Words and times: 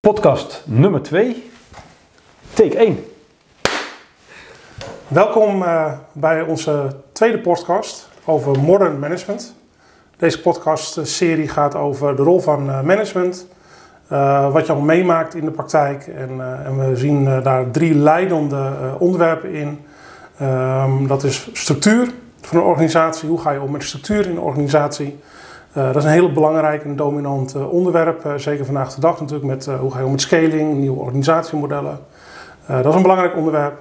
Podcast 0.00 0.62
nummer 0.66 1.02
2, 1.02 1.50
take 2.52 2.76
1. 2.76 3.04
Welkom 5.08 5.62
uh, 5.62 5.92
bij 6.12 6.42
onze 6.42 6.96
tweede 7.12 7.40
podcast 7.40 8.08
over 8.24 8.60
modern 8.60 8.98
management. 8.98 9.54
Deze 10.16 10.40
podcast-serie 10.40 11.48
gaat 11.48 11.74
over 11.74 12.16
de 12.16 12.22
rol 12.22 12.40
van 12.40 12.68
uh, 12.68 12.82
management, 12.82 13.46
uh, 14.12 14.52
wat 14.52 14.66
je 14.66 14.72
al 14.72 14.80
meemaakt 14.80 15.34
in 15.34 15.44
de 15.44 15.50
praktijk. 15.50 16.06
En, 16.06 16.30
en 16.64 16.88
we 16.88 16.96
zien 16.96 17.24
daar 17.42 17.70
drie 17.70 17.94
leidende 17.94 18.72
onderwerpen 18.98 19.52
in. 19.52 19.78
Um, 20.42 21.06
dat 21.06 21.24
is 21.24 21.48
structuur 21.52 22.08
van 22.40 22.58
een 22.58 22.64
organisatie. 22.64 23.28
Hoe 23.28 23.40
ga 23.40 23.50
je 23.50 23.60
om 23.60 23.70
met 23.70 23.82
structuur 23.82 24.24
in 24.24 24.30
een 24.30 24.40
organisatie? 24.40 25.18
Dat 25.72 25.96
is 25.96 26.04
een 26.04 26.10
heel 26.10 26.32
belangrijk 26.32 26.84
en 26.84 26.96
dominant 26.96 27.54
onderwerp, 27.54 28.32
zeker 28.36 28.64
vandaag 28.64 28.94
de 28.94 29.00
dag 29.00 29.20
natuurlijk 29.20 29.46
met 29.46 29.66
hoe 29.80 29.90
ga 29.90 29.98
je 29.98 30.04
om 30.04 30.10
met 30.10 30.20
scaling, 30.20 30.74
nieuwe 30.74 31.00
organisatiemodellen. 31.00 31.98
dat 32.66 32.86
is 32.86 32.94
een 32.94 33.02
belangrijk 33.02 33.36
onderwerp. 33.36 33.78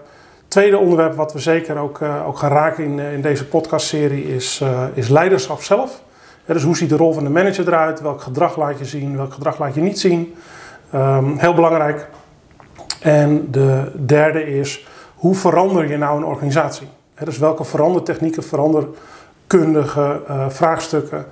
Tweede 0.48 0.78
onderwerp 0.78 1.16
wat 1.16 1.34
we 1.34 1.40
zeker 1.40 1.78
ook, 1.78 2.02
ook 2.26 2.38
gaan 2.38 2.52
raken 2.52 2.84
in, 2.84 3.00
in 3.00 3.22
deze 3.22 3.48
podcastserie 3.48 4.36
is, 4.36 4.64
is 4.94 5.08
leiderschap 5.08 5.62
zelf. 5.62 6.02
Dus 6.54 6.64
hoe 6.64 6.78
ziet 6.78 6.90
de 6.90 6.98
rol 6.98 7.14
van 7.14 7.24
de 7.24 7.30
manager 7.30 7.68
eruit? 7.68 8.02
Welk 8.02 8.22
gedrag 8.22 8.58
laat 8.58 8.80
je 8.80 8.86
zien? 8.86 9.18
Welk 9.18 9.34
gedrag 9.34 9.60
laat 9.60 9.76
je 9.76 9.82
niet 9.82 10.00
zien? 10.00 10.36
Um, 10.96 11.38
heel 11.38 11.54
belangrijk. 11.54 12.08
En 13.02 13.52
de 13.52 13.92
derde 14.06 14.58
is 14.58 14.88
hoe 15.16 15.36
verander 15.36 15.90
je 15.90 15.98
nou 15.98 16.18
een 16.18 16.26
organisatie? 16.26 16.88
dus 17.24 17.38
welke 17.38 17.64
verandertechnieken, 17.64 18.44
veranderkundige 18.44 20.22
vraagstukken 20.50 21.26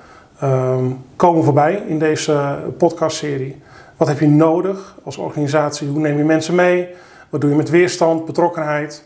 um, 0.43 1.03
komen 1.15 1.43
voorbij 1.43 1.83
in 1.87 1.99
deze 1.99 2.57
podcastserie. 2.77 3.61
Wat 3.97 4.07
heb 4.07 4.19
je 4.19 4.27
nodig 4.27 4.95
als 5.03 5.17
organisatie? 5.17 5.87
Hoe 5.87 5.99
neem 5.99 6.17
je 6.17 6.23
mensen 6.23 6.55
mee? 6.55 6.87
Wat 7.29 7.41
doe 7.41 7.49
je 7.49 7.55
met 7.55 7.69
weerstand, 7.69 8.25
betrokkenheid? 8.25 9.03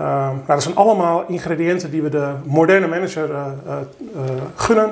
Um, 0.00 0.06
nou, 0.06 0.46
dat 0.46 0.62
zijn 0.62 0.76
allemaal 0.76 1.24
ingrediënten 1.28 1.90
die 1.90 2.02
we 2.02 2.08
de 2.08 2.32
moderne 2.44 2.86
manager 2.86 3.30
uh, 3.30 3.46
uh, 3.66 4.22
gunnen. 4.54 4.90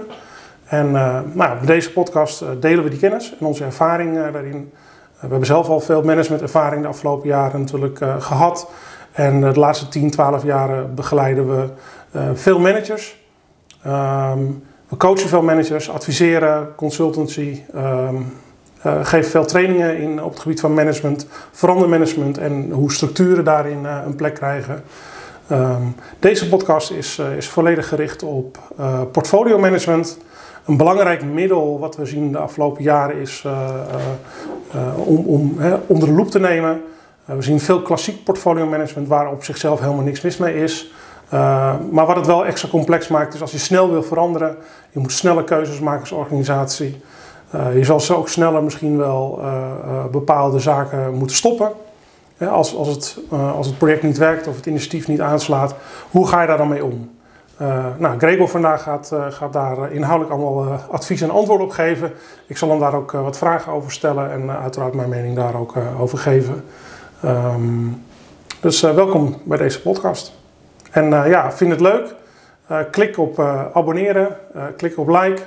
En 0.71 0.91
nou, 0.91 1.33
bij 1.35 1.67
deze 1.67 1.93
podcast 1.93 2.45
delen 2.61 2.85
we 2.85 2.91
die 2.91 2.99
kennis 2.99 3.35
en 3.41 3.47
onze 3.47 3.65
ervaring 3.65 4.15
daarin. 4.15 4.73
we 5.13 5.27
hebben 5.29 5.47
zelf 5.47 5.69
al 5.69 5.81
veel 5.81 6.03
managementervaring 6.03 6.83
de 6.83 6.89
afgelopen 6.89 7.29
jaren 7.29 7.61
natuurlijk 7.61 8.01
gehad. 8.19 8.71
En 9.13 9.41
de 9.41 9.59
laatste 9.59 9.89
10, 9.89 10.11
12 10.11 10.45
jaren 10.45 10.95
begeleiden 10.95 11.49
we 11.49 11.69
veel 12.35 12.59
managers. 12.59 13.19
Um, 13.87 14.63
we 14.89 14.97
coachen 14.97 15.29
veel 15.29 15.43
managers, 15.43 15.91
adviseren, 15.91 16.75
consultancy, 16.77 17.63
um, 17.75 18.33
geven 19.03 19.31
veel 19.31 19.45
trainingen 19.45 19.99
in, 19.99 20.23
op 20.23 20.31
het 20.31 20.41
gebied 20.41 20.61
van 20.61 20.75
management, 20.75 21.27
verandermanagement 21.51 22.39
en 22.39 22.71
hoe 22.71 22.93
structuren 22.93 23.45
daarin 23.45 23.85
een 23.85 24.17
plek 24.17 24.35
krijgen. 24.35 24.83
Um, 25.53 25.95
deze 26.19 26.49
podcast 26.49 26.91
is, 26.91 27.19
is 27.37 27.49
volledig 27.49 27.89
gericht 27.89 28.23
op 28.23 28.59
portfolio 29.13 29.59
management. 29.59 30.19
Een 30.67 30.77
belangrijk 30.77 31.25
middel 31.25 31.79
wat 31.79 31.97
we 31.97 32.07
zien 32.07 32.33
de 32.33 32.39
afgelopen 32.39 32.83
jaren 32.83 33.17
is 33.17 33.45
om, 34.97 35.25
om 35.25 35.57
onder 35.87 36.09
de 36.09 36.15
loep 36.15 36.31
te 36.31 36.41
nemen. 36.41 36.83
we 37.25 37.43
zien 37.43 37.61
veel 37.61 37.83
klassiek 37.83 38.25
portfolio 38.25 38.67
management 38.67 39.09
waar 39.09 39.31
op 39.31 39.45
zichzelf 39.45 39.81
helemaal 39.81 40.05
niks 40.05 40.21
mis 40.21 40.37
mee 40.37 40.63
is. 40.63 40.93
Maar 41.91 42.07
wat 42.07 42.17
het 42.17 42.27
wel 42.27 42.47
extra 42.47 42.69
complex 42.69 43.09
maakt, 43.09 43.35
is 43.35 43.41
als 43.41 43.53
je 43.53 43.59
snel 43.59 43.91
wil 43.91 44.03
veranderen, 44.03 44.57
je 44.91 44.99
moet 44.99 45.13
snelle 45.13 45.45
keuzes 45.45 45.81
maken 45.81 46.01
als 46.01 46.13
organisatie. 46.13 47.01
Je 47.75 47.85
zal 47.85 48.01
zo 48.01 48.15
ook 48.15 48.29
sneller 48.29 48.63
misschien 48.63 48.97
wel 48.97 49.43
bepaalde 50.11 50.59
zaken 50.59 51.15
moeten 51.15 51.37
stoppen. 51.37 51.71
als, 52.51 52.77
als, 52.77 52.89
het, 52.89 53.19
als 53.55 53.67
het 53.67 53.79
project 53.79 54.03
niet 54.03 54.19
werkt 54.19 54.47
of 54.47 54.57
het 54.57 54.67
initiatief 54.67 55.09
niet 55.09 55.21
aanslaat, 55.21 55.75
hoe 56.11 56.27
ga 56.27 56.41
je 56.41 56.47
daar 56.47 56.59
dan 56.59 56.69
mee 56.69 56.85
om? 56.85 57.11
Nou, 57.99 58.19
Gregor 58.19 58.49
vandaag 58.49 58.83
gaat, 58.83 59.13
gaat 59.29 59.53
daar 59.53 59.93
inhoudelijk 59.93 60.37
allemaal 60.37 60.79
advies 60.91 61.21
en 61.21 61.31
antwoorden 61.31 61.67
op 61.67 61.73
geven. 61.73 62.13
Ik 62.47 62.57
zal 62.57 62.71
hem 62.71 62.79
daar 62.79 62.95
ook 62.95 63.13
wat 63.13 63.39
vragen 63.39 63.73
over 63.73 63.93
stellen 63.93 64.31
en 64.31 64.51
uiteraard 64.51 64.95
mijn 64.95 65.09
mening 65.09 65.37
daar 65.37 65.55
ook 65.55 65.75
over 65.99 66.19
geven. 66.19 66.65
Um, 67.25 68.05
dus 68.61 68.81
welkom 68.81 69.37
bij 69.45 69.59
deze 69.59 69.83
podcast. 69.83 70.33
En 70.91 71.09
ja, 71.11 71.53
vind 71.53 71.71
het 71.71 71.81
leuk. 71.81 72.15
Klik 72.91 73.19
op 73.19 73.39
abonneren, 73.73 74.37
klik 74.77 74.99
op 74.99 75.09
like. 75.09 75.43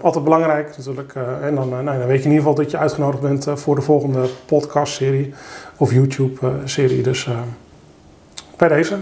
altijd 0.00 0.24
belangrijk 0.24 0.76
natuurlijk. 0.76 1.14
en 1.42 1.54
dan, 1.54 1.68
nou, 1.68 1.84
dan 1.84 2.06
weet 2.06 2.22
je 2.22 2.28
in 2.28 2.30
ieder 2.30 2.36
geval 2.36 2.54
dat 2.54 2.70
je 2.70 2.78
uitgenodigd 2.78 3.22
bent 3.22 3.46
voor 3.54 3.74
de 3.74 3.80
volgende 3.80 4.28
podcast-serie 4.46 5.34
of 5.76 5.92
YouTube-serie. 5.92 7.02
Dus 7.02 7.28
bij 8.56 8.68
deze. 8.68 8.96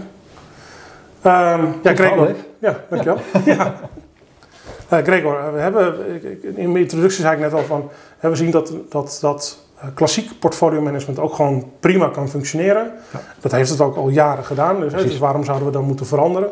Um, 1.25 1.75
ja, 1.83 1.93
Gregor. 1.93 2.35
Ja, 2.59 2.79
dankjewel. 2.89 3.17
Ja. 3.45 3.75
ja. 4.89 5.01
Gregor, 5.07 5.53
we 5.53 5.59
hebben, 5.59 5.95
in 6.55 6.71
mijn 6.71 6.83
introductie 6.83 7.21
zei 7.21 7.35
ik 7.35 7.41
net 7.41 7.53
al 7.53 7.63
van, 7.63 7.89
we 8.19 8.35
zien 8.35 8.51
dat, 8.51 8.73
dat, 8.89 9.17
dat 9.21 9.57
eh, 9.79 9.87
klassiek 9.93 10.39
portfolio 10.39 10.81
management 10.81 11.19
ook 11.19 11.33
gewoon 11.33 11.71
prima 11.79 12.09
kan 12.09 12.29
functioneren. 12.29 12.91
Ja. 13.11 13.19
Dat 13.39 13.51
heeft 13.51 13.69
het 13.69 13.81
ook 13.81 13.95
al 13.95 14.09
jaren 14.09 14.43
gedaan, 14.43 14.79
dus, 14.79 14.93
dus 14.93 15.17
waarom 15.17 15.43
zouden 15.43 15.67
we 15.67 15.73
dan 15.73 15.83
moeten 15.83 16.05
veranderen? 16.05 16.49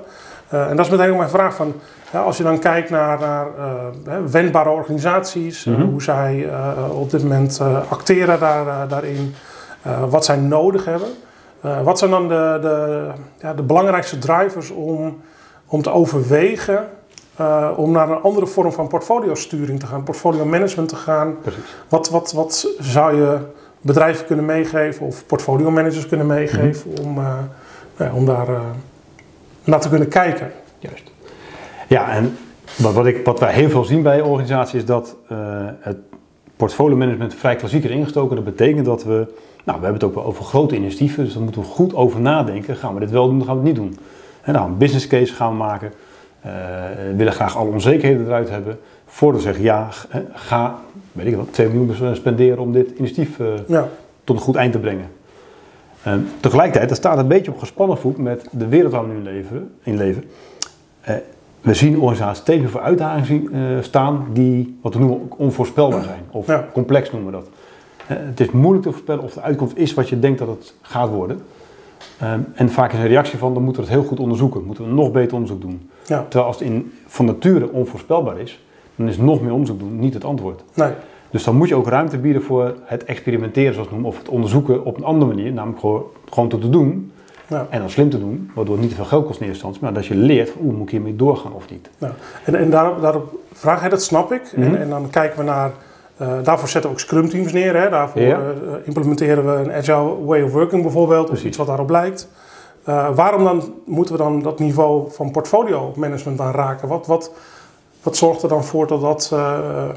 Uh, 0.53 0.69
en 0.69 0.75
dat 0.75 0.85
is 0.85 0.91
meteen 0.91 1.11
ook 1.11 1.17
mijn 1.17 1.29
vraag 1.29 1.55
van, 1.55 1.73
ja, 2.11 2.22
als 2.22 2.38
je 2.38 2.44
dan 2.44 2.59
kijkt 2.59 2.90
naar, 2.90 3.19
naar 3.19 3.47
uh, 3.57 4.13
wendbare 4.31 4.69
organisaties, 4.69 5.66
mm 5.66 5.75
-hmm. 5.75 5.90
hoe 5.90 6.01
zij 6.01 6.50
op 6.91 7.11
dit 7.11 7.23
moment 7.23 7.61
acteren 7.90 8.40
daar, 8.40 8.88
daarin, 8.88 9.35
wat 10.09 10.25
zij 10.25 10.35
nodig 10.35 10.85
hebben. 10.85 11.09
Wat 11.84 12.00
zijn 12.00 12.12
dan 12.12 12.28
de, 12.28 12.57
de, 12.62 13.07
ja, 13.40 13.53
de 13.53 13.63
belangrijkste 13.63 14.18
drivers 14.18 14.69
om, 14.69 15.22
om 15.66 15.81
te 15.81 15.91
overwegen 15.91 16.90
uh, 17.40 17.69
om 17.75 17.91
naar 17.91 18.09
een 18.09 18.22
andere 18.22 18.47
vorm 18.47 18.72
van 18.72 18.88
portfolio-sturing 18.88 19.79
te 19.79 19.85
gaan, 19.85 20.03
portfolio 20.03 20.46
management 20.46 20.90
te 20.90 20.96
gaan. 20.96 21.35
Precies. 21.41 21.75
Wat, 21.90 22.09
wat, 22.09 22.31
wat 22.31 22.68
zou 22.79 23.16
je 23.16 23.38
bedrijven 23.81 24.25
kunnen 24.25 24.46
meegeven 24.46 25.06
of 25.06 25.25
portfolio 25.25 25.72
managers 25.72 26.07
kunnen 26.07 26.28
meegeven 26.28 26.90
mm 26.90 26.96
-hmm. 26.96 27.06
om, 27.06 27.18
uh, 27.18 27.34
ja, 27.97 28.12
om 28.13 28.25
daar 28.25 28.47
naar 29.63 29.79
te 29.79 29.90
kunnen 29.90 30.07
kijken? 30.07 30.52
Juist. 30.79 31.12
Ja, 31.88 32.12
en 32.12 32.38
wat, 32.78 32.94
wat, 32.94 33.06
ik, 33.06 33.25
wat 33.25 33.40
wij 33.40 33.53
heel 33.53 33.69
veel 33.69 33.84
zien 33.84 34.02
bij 34.02 34.22
organisaties 34.22 34.73
is 34.73 34.85
dat 34.85 35.16
het 35.79 35.97
portfolio 36.56 36.96
management 36.96 37.34
vrij 37.34 37.56
klassieker 37.56 37.91
ingestoken. 37.91 38.35
Dat 38.35 38.46
betekent 38.46 38.85
dat 38.85 39.03
we, 39.03 39.28
nou, 39.63 39.79
we 39.79 39.84
hebben 39.84 39.94
het 39.94 40.03
ook 40.03 40.16
wel 40.16 40.25
over 40.25 40.44
grote 40.44 40.75
initiatieven, 40.75 41.24
dus 41.24 41.34
daar 41.34 41.44
moeten 41.44 41.62
we 41.62 41.68
goed 41.68 41.96
over 41.96 42.19
nadenken. 42.19 42.75
Gaan 42.75 42.94
we 42.94 43.00
dit 43.00 43.12
wel 43.12 43.28
doen, 43.28 43.38
dan 43.38 43.47
gaan 43.47 43.62
we 43.62 43.68
het 43.68 43.78
niet 43.78 43.88
doen. 43.88 43.97
En 44.41 44.53
nou, 44.53 44.69
een 44.69 44.78
business 44.78 45.07
case 45.07 45.34
gaan 45.34 45.50
we 45.50 45.57
maken. 45.57 45.91
Uh, 46.46 46.51
willen 47.16 47.34
graag 47.34 47.57
alle 47.57 47.69
onzekerheden 47.69 48.25
eruit 48.25 48.50
hebben. 48.50 48.79
Voordat 49.06 49.41
we 49.41 49.47
zeggen, 49.47 49.63
ja, 49.63 49.88
ga, 50.34 50.79
weet 51.12 51.25
ik 51.25 51.35
wat, 51.35 51.53
2 51.53 51.69
miljoen 51.69 52.16
spenderen 52.16 52.59
om 52.59 52.72
dit 52.72 52.91
initiatief 52.97 53.40
uh, 53.40 53.47
ja. 53.68 53.88
tot 54.23 54.35
een 54.35 54.41
goed 54.41 54.56
eind 54.56 54.72
te 54.72 54.79
brengen. 54.79 55.06
Uh, 56.07 56.13
tegelijkertijd, 56.40 56.90
dat 56.90 56.97
staat 56.97 57.18
een 57.18 57.28
beetje 57.28 57.52
op 57.52 57.59
gespannen 57.59 57.97
voet 57.97 58.18
met 58.18 58.47
de 58.52 58.68
wereld 58.68 58.91
waar 58.91 59.07
we 59.07 59.13
nu 59.13 59.23
leven, 59.23 59.72
in 59.84 59.97
leven. 59.97 60.23
we 61.62 61.73
zien 61.73 62.00
organisaties 62.00 62.44
tegen 62.44 62.69
voor 62.69 62.81
uitdagingen 62.81 63.84
staan 63.84 64.28
die, 64.34 64.79
wat 64.81 64.94
we 64.94 65.00
noemen, 65.00 65.31
onvoorspelbaar 65.38 66.03
zijn. 66.03 66.23
Of 66.31 66.47
ja. 66.47 66.68
complex 66.73 67.12
noemen 67.12 67.31
we 67.31 67.38
dat. 67.38 67.47
Het 68.08 68.40
is 68.40 68.52
moeilijk 68.52 68.86
te 68.86 68.91
voorspellen 68.91 69.24
of 69.24 69.34
de 69.34 69.41
uitkomst 69.41 69.75
is 69.75 69.94
wat 69.94 70.09
je 70.09 70.19
denkt 70.19 70.40
dat 70.40 70.47
het 70.47 70.74
gaat 70.81 71.09
worden. 71.09 71.41
Um, 72.23 72.46
en 72.55 72.70
vaak 72.70 72.94
is 72.94 73.00
een 73.00 73.08
reactie 73.08 73.38
van, 73.40 73.53
dan 73.53 73.64
moeten 73.64 73.84
we 73.84 73.90
het 73.90 73.97
heel 73.97 74.08
goed 74.08 74.20
onderzoeken. 74.20 74.64
Moeten 74.64 74.84
we 74.84 74.91
nog 74.91 75.11
beter 75.11 75.34
onderzoek 75.34 75.61
doen. 75.61 75.90
Ja. 76.05 76.22
Terwijl 76.22 76.46
als 76.46 76.59
het 76.59 76.67
in, 76.67 76.94
van 77.05 77.26
nature 77.26 77.72
onvoorspelbaar 77.72 78.40
is, 78.40 78.64
dan 78.96 79.08
is 79.08 79.17
nog 79.17 79.41
meer 79.41 79.52
onderzoek 79.52 79.79
doen 79.79 80.00
niet 80.00 80.14
het 80.14 80.23
antwoord. 80.23 80.64
Nee. 80.73 80.91
Dus 81.29 81.44
dan 81.44 81.55
moet 81.55 81.67
je 81.67 81.76
ook 81.76 81.88
ruimte 81.88 82.17
bieden 82.17 82.41
voor 82.41 82.76
het 82.84 83.03
experimenteren, 83.03 83.73
zoals 83.73 83.88
we 83.88 83.94
noemen, 83.94 84.11
of 84.11 84.17
het 84.17 84.29
onderzoeken 84.29 84.85
op 84.85 84.97
een 84.97 85.03
andere 85.03 85.34
manier, 85.34 85.52
namelijk 85.52 85.79
gewoon, 85.79 86.03
gewoon 86.29 86.49
te 86.49 86.70
doen. 86.70 87.11
Ja. 87.47 87.67
En 87.70 87.79
dan 87.79 87.90
slim 87.90 88.09
te 88.09 88.20
doen, 88.20 88.52
waardoor 88.53 88.73
het 88.73 88.82
niet 88.84 88.90
te 88.90 88.97
veel 88.97 89.06
geld 89.06 89.26
kost 89.26 89.40
in 89.40 89.47
eerste 89.47 89.66
instantie, 89.66 89.84
maar 89.84 89.94
dat 89.94 90.06
je 90.06 90.16
leert, 90.16 90.49
hoe 90.49 90.72
moet 90.72 90.85
ik 90.85 90.90
hiermee 90.90 91.16
doorgaan 91.16 91.53
of 91.53 91.70
niet. 91.70 91.90
Ja. 91.97 92.11
En, 92.46 92.56
en 92.56 92.70
daarop, 92.70 93.02
daarop 93.02 93.40
vraag 93.53 93.84
je, 93.84 93.90
dat 93.90 94.03
snap 94.03 94.32
ik. 94.32 94.52
en, 94.56 94.61
mhm. 94.61 94.76
en 94.76 94.90
dan 94.90 95.09
kijken 95.09 95.38
we 95.38 95.44
naar 95.44 95.72
uh, 96.21 96.33
daarvoor 96.43 96.67
zetten 96.67 96.89
we 96.89 96.95
ook 96.95 97.01
scrum 97.01 97.29
teams 97.29 97.51
neer. 97.51 97.75
Hè? 97.75 97.89
Daarvoor 97.89 98.21
ja. 98.21 98.39
uh, 98.39 98.73
implementeren 98.83 99.45
we 99.45 99.51
een 99.51 99.71
agile 99.73 100.25
way 100.25 100.41
of 100.41 100.51
working 100.51 100.81
bijvoorbeeld, 100.81 101.29
of 101.29 101.43
iets 101.43 101.57
wat 101.57 101.67
daarop 101.67 101.89
lijkt. 101.89 102.27
Uh, 102.89 103.15
waarom 103.15 103.43
dan 103.43 103.73
moeten 103.85 104.15
we 104.15 104.21
dan 104.21 104.41
dat 104.41 104.59
niveau 104.59 105.11
van 105.11 105.31
portfolio 105.31 105.93
management 105.95 106.37
dan 106.37 106.51
raken? 106.51 106.87
Wat, 106.87 107.07
wat, 107.07 107.31
wat 108.03 108.17
zorgt 108.17 108.43
er 108.43 108.49
dan 108.49 108.63
voor 108.63 108.87
dat 108.87 109.01
dat 109.01 109.27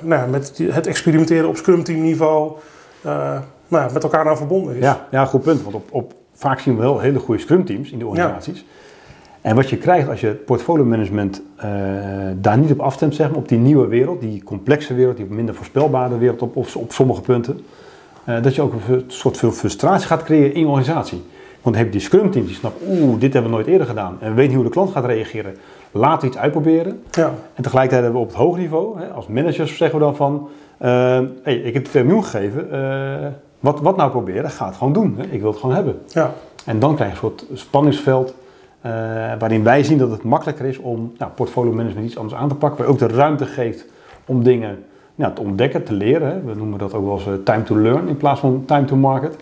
nou 0.03 0.21
ja, 0.21 0.27
met 0.27 0.61
het 0.71 0.87
experimenteren 0.87 1.49
op 1.49 1.57
scrum 1.57 1.85
team 1.85 2.01
niveau 2.01 2.53
nou, 3.69 3.93
met 3.93 4.03
elkaar 4.03 4.29
aan 4.29 4.37
verbonden 4.37 4.75
is. 4.75 4.83
Ja, 4.83 5.07
ja 5.11 5.25
goed 5.25 5.43
punt. 5.43 5.63
Want 5.63 5.75
op, 5.75 5.89
op, 5.91 6.13
vaak 6.35 6.61
zien 6.61 6.77
we 6.77 6.83
wel 6.83 7.01
hele 7.01 7.19
goede 7.19 7.41
scrum 7.41 7.65
teams 7.65 7.91
in 7.91 7.99
de 7.99 8.07
organisaties. 8.07 8.65
En 9.47 9.55
wat 9.55 9.71
je 9.71 9.77
krijgt 9.77 10.09
als 10.09 10.21
je 10.21 10.31
portfolio 10.31 10.85
management 10.85 11.43
uh, 11.57 11.65
daar 12.37 12.59
niet 12.59 12.71
op 12.71 12.81
afstemt, 12.81 13.15
zeg 13.15 13.29
maar, 13.29 13.37
op 13.37 13.49
die 13.49 13.59
nieuwe 13.59 13.87
wereld, 13.87 14.21
die 14.21 14.43
complexe 14.45 14.95
wereld, 14.95 15.17
die 15.17 15.27
minder 15.29 15.55
voorspelbare 15.55 16.19
wereld 16.19 16.43
op, 16.43 16.57
op, 16.57 16.67
op 16.75 16.93
sommige 16.93 17.21
punten, 17.21 17.61
uh, 18.29 18.43
dat 18.43 18.55
je 18.55 18.63
ook 18.63 18.73
een 18.73 19.05
soort 19.07 19.37
veel 19.37 19.51
frustratie 19.51 20.07
gaat 20.07 20.23
creëren 20.23 20.55
in 20.55 20.61
je 20.61 20.67
organisatie. 20.67 21.23
Want 21.51 21.63
dan 21.63 21.75
heb 21.75 21.85
je 21.85 21.91
die 21.91 22.01
scrum 22.01 22.31
teams 22.31 22.47
die 22.47 22.57
snappen, 22.57 22.87
oeh, 22.89 23.21
dit 23.21 23.33
hebben 23.33 23.51
we 23.51 23.57
nooit 23.57 23.69
eerder 23.69 23.87
gedaan. 23.87 24.17
En 24.21 24.29
we 24.29 24.35
weten 24.35 24.47
niet 24.47 24.55
hoe 24.55 24.65
de 24.65 24.71
klant 24.71 24.91
gaat 24.91 25.05
reageren. 25.05 25.57
Laten 25.91 26.21
we 26.21 26.27
iets 26.27 26.43
uitproberen. 26.43 27.03
Ja. 27.11 27.35
En 27.55 27.63
tegelijkertijd 27.63 28.03
hebben 28.03 28.21
we 28.21 28.27
op 28.27 28.33
het 28.33 28.43
hoog 28.43 28.57
niveau, 28.57 29.01
hè, 29.01 29.07
als 29.07 29.27
managers 29.27 29.77
zeggen 29.77 29.99
we 29.99 30.05
dan 30.05 30.17
van, 30.17 30.49
uh, 30.83 30.89
hey, 31.43 31.57
ik 31.57 31.75
heb 31.75 31.85
2 31.85 32.05
miljoen 32.05 32.25
gegeven, 32.25 32.69
wat, 33.61 33.81
wat 33.81 33.97
nou 33.97 34.11
proberen? 34.11 34.51
Ga 34.51 34.67
het 34.67 34.77
gewoon 34.77 34.93
doen. 34.93 35.15
Hè. 35.19 35.25
Ik 35.25 35.41
wil 35.41 35.51
het 35.51 35.61
gewoon 35.61 35.75
hebben. 35.75 35.99
Ja. 36.07 36.33
En 36.65 36.79
dan 36.79 36.95
krijg 36.95 37.11
je 37.11 37.27
een 37.27 37.33
soort 37.39 37.59
spanningsveld 37.59 38.35
uh, 38.87 38.93
waarin 39.39 39.63
wij 39.63 39.83
zien 39.83 39.99
dat 39.99 40.11
het 40.11 40.23
makkelijker 40.23 40.65
is 40.65 40.79
om 40.79 41.13
nou, 41.19 41.31
portfolio 41.31 41.73
management 41.73 42.07
iets 42.07 42.17
anders 42.17 42.35
aan 42.35 42.49
te 42.49 42.55
pakken. 42.55 42.79
Waar 42.79 42.93
ook 42.93 42.99
de 42.99 43.07
ruimte 43.07 43.47
geeft 43.47 43.85
om 44.27 44.43
dingen 44.43 44.85
nou, 45.15 45.35
te 45.35 45.41
ontdekken, 45.41 45.85
te 45.85 45.93
leren. 45.93 46.47
We 46.47 46.55
noemen 46.55 46.79
dat 46.79 46.95
ook 46.95 47.05
wel 47.05 47.15
eens 47.15 47.27
uh, 47.27 47.33
time 47.45 47.63
to 47.63 47.77
learn 47.79 48.09
in 48.09 48.17
plaats 48.17 48.41
van 48.41 48.63
time 48.67 48.85
to 48.85 48.97
market. 48.97 49.37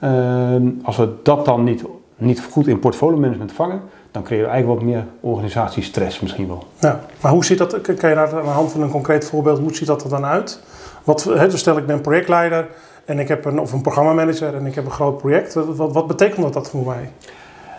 Uh, 0.00 0.54
als 0.82 0.96
we 0.96 1.08
dat 1.22 1.44
dan 1.44 1.64
niet, 1.64 1.84
niet 2.16 2.42
goed 2.50 2.66
in 2.66 2.78
portfolio 2.78 3.18
management 3.18 3.52
vangen, 3.52 3.80
dan 4.10 4.22
creëren 4.22 4.46
we 4.46 4.52
eigenlijk 4.52 4.80
wat 4.80 4.90
meer 4.90 5.04
organisatiestress 5.20 6.20
misschien 6.20 6.46
wel. 6.46 6.64
Ja, 6.78 7.00
maar 7.20 7.32
hoe 7.32 7.44
ziet 7.44 7.58
dat, 7.58 7.80
kan 7.80 8.08
je 8.08 8.14
daar 8.14 8.34
aan 8.34 8.42
de 8.42 8.48
hand 8.48 8.72
van 8.72 8.82
een 8.82 8.90
concreet 8.90 9.24
voorbeeld, 9.24 9.58
hoe 9.58 9.74
ziet 9.74 9.86
dat 9.86 10.02
er 10.04 10.10
dan 10.10 10.24
uit? 10.24 10.60
Wat, 11.04 11.22
dus 11.50 11.60
stel 11.60 11.78
ik 11.78 11.86
ben 11.86 12.00
projectleider 12.00 12.68
en 13.04 13.18
ik 13.18 13.28
heb 13.28 13.44
een, 13.44 13.60
of 13.60 13.72
een 13.72 13.82
programmamanager 13.82 14.54
en 14.54 14.66
ik 14.66 14.74
heb 14.74 14.84
een 14.84 14.90
groot 14.90 15.18
project. 15.18 15.54
Wat, 15.54 15.92
wat 15.92 16.06
betekent 16.06 16.52
dat 16.52 16.70
voor 16.70 16.86
mij? 16.86 17.10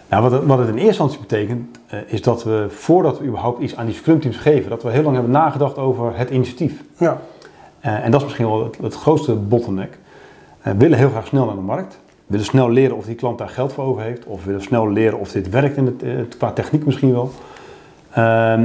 Nou, 0.10 0.24
wat, 0.24 0.32
het, 0.32 0.46
wat 0.46 0.58
het 0.58 0.68
in 0.68 0.74
eerste 0.74 0.88
instantie 0.88 1.20
betekent, 1.20 1.80
uh, 1.94 2.00
is 2.06 2.22
dat 2.22 2.44
we 2.44 2.66
voordat 2.70 3.20
we 3.20 3.26
überhaupt 3.26 3.62
iets 3.62 3.76
aan 3.76 3.86
die 3.86 3.96
scrum 3.96 4.20
teams 4.20 4.38
geven, 4.38 4.70
dat 4.70 4.84
we 4.84 4.92
heel 4.92 5.04
lang 5.04 5.14
hebben 5.14 5.34
nagedacht 5.34 5.78
over 5.78 6.18
het 6.18 6.30
initiatief. 6.30 6.84
Ja. 6.98 7.22
Uh, 7.86 8.06
en 8.06 8.12
dat 8.12 8.20
is 8.20 8.26
misschien 8.26 8.48
wel 8.48 8.64
het, 8.64 8.78
het 8.82 8.96
grootste 8.96 9.34
bottleneck. 9.34 9.98
Uh, 10.60 10.64
we 10.64 10.78
willen 10.78 10.98
heel 10.98 11.10
graag 11.10 11.28
snel 11.28 11.46
naar 11.46 11.56
de 11.56 11.62
markt. 11.62 12.00
We 12.04 12.32
willen 12.32 12.46
snel 12.46 12.70
leren 12.70 12.98
of 12.98 13.06
die 13.06 13.16
klant 13.16 13.38
daar 13.38 13.50
geld 13.50 13.74
voor 13.74 13.84
over 13.84 14.02
heeft. 14.02 14.26
Of 14.26 14.40
we 14.40 14.46
willen 14.46 14.62
snel 14.62 14.92
leren 14.92 15.20
of 15.20 15.32
dit 15.32 15.50
werkt 15.50 15.78
in 15.78 15.86
het, 15.86 16.38
qua 16.38 16.52
techniek 16.52 16.86
misschien 16.86 17.12
wel. 17.12 17.32
Ehm, 18.12 18.62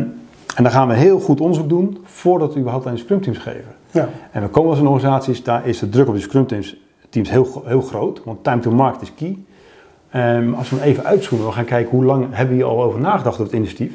en 0.56 0.62
dan 0.62 0.70
gaan 0.70 0.88
we 0.88 0.94
heel 0.94 1.20
goed 1.20 1.40
onderzoek 1.40 1.68
doen 1.68 1.98
voordat 2.04 2.52
we 2.52 2.58
überhaupt 2.58 2.86
aan 2.86 2.94
die 2.94 3.02
scrum 3.02 3.20
teams 3.20 3.38
geven. 3.38 3.74
Ja. 3.90 4.08
En 4.30 4.42
we 4.42 4.48
komen 4.48 4.70
als 4.70 4.78
een 4.78 4.86
organisaties, 4.86 5.42
daar 5.42 5.66
is 5.66 5.78
de 5.78 5.88
druk 5.88 6.08
op 6.08 6.14
die 6.14 6.22
scrum 6.22 6.46
teams, 6.46 6.76
teams 7.08 7.30
heel, 7.30 7.62
heel 7.64 7.82
groot. 7.82 8.20
Want 8.24 8.44
time 8.44 8.60
to 8.60 8.70
market 8.70 9.02
is 9.02 9.14
key. 9.14 9.38
Um, 10.16 10.54
als 10.54 10.70
we 10.70 10.76
hem 10.76 10.84
even 10.84 11.04
uitzoomen, 11.04 11.46
we 11.46 11.52
gaan 11.52 11.64
kijken 11.64 11.90
hoe 11.90 12.04
lang 12.04 12.26
hebben 12.30 12.56
we 12.56 12.64
al 12.64 12.82
over 12.82 13.00
nagedacht 13.00 13.34
over 13.34 13.44
het 13.44 13.52
initiatief. 13.52 13.92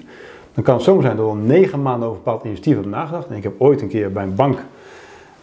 Dan 0.54 0.64
kan 0.64 0.76
het 0.76 0.84
zo 0.84 1.02
zijn 1.02 1.16
dat 1.16 1.26
we 1.26 1.32
al 1.32 1.38
negen 1.38 1.82
maanden 1.82 2.08
over 2.08 2.18
een 2.18 2.24
bepaald 2.24 2.44
initiatief 2.44 2.74
hebben 2.74 2.92
nagedacht. 2.92 3.28
En 3.28 3.36
ik 3.36 3.44
heb 3.44 3.54
ooit 3.58 3.82
een 3.82 3.88
keer 3.88 4.12
bij 4.12 4.24
een 4.24 4.36
bank 4.36 4.60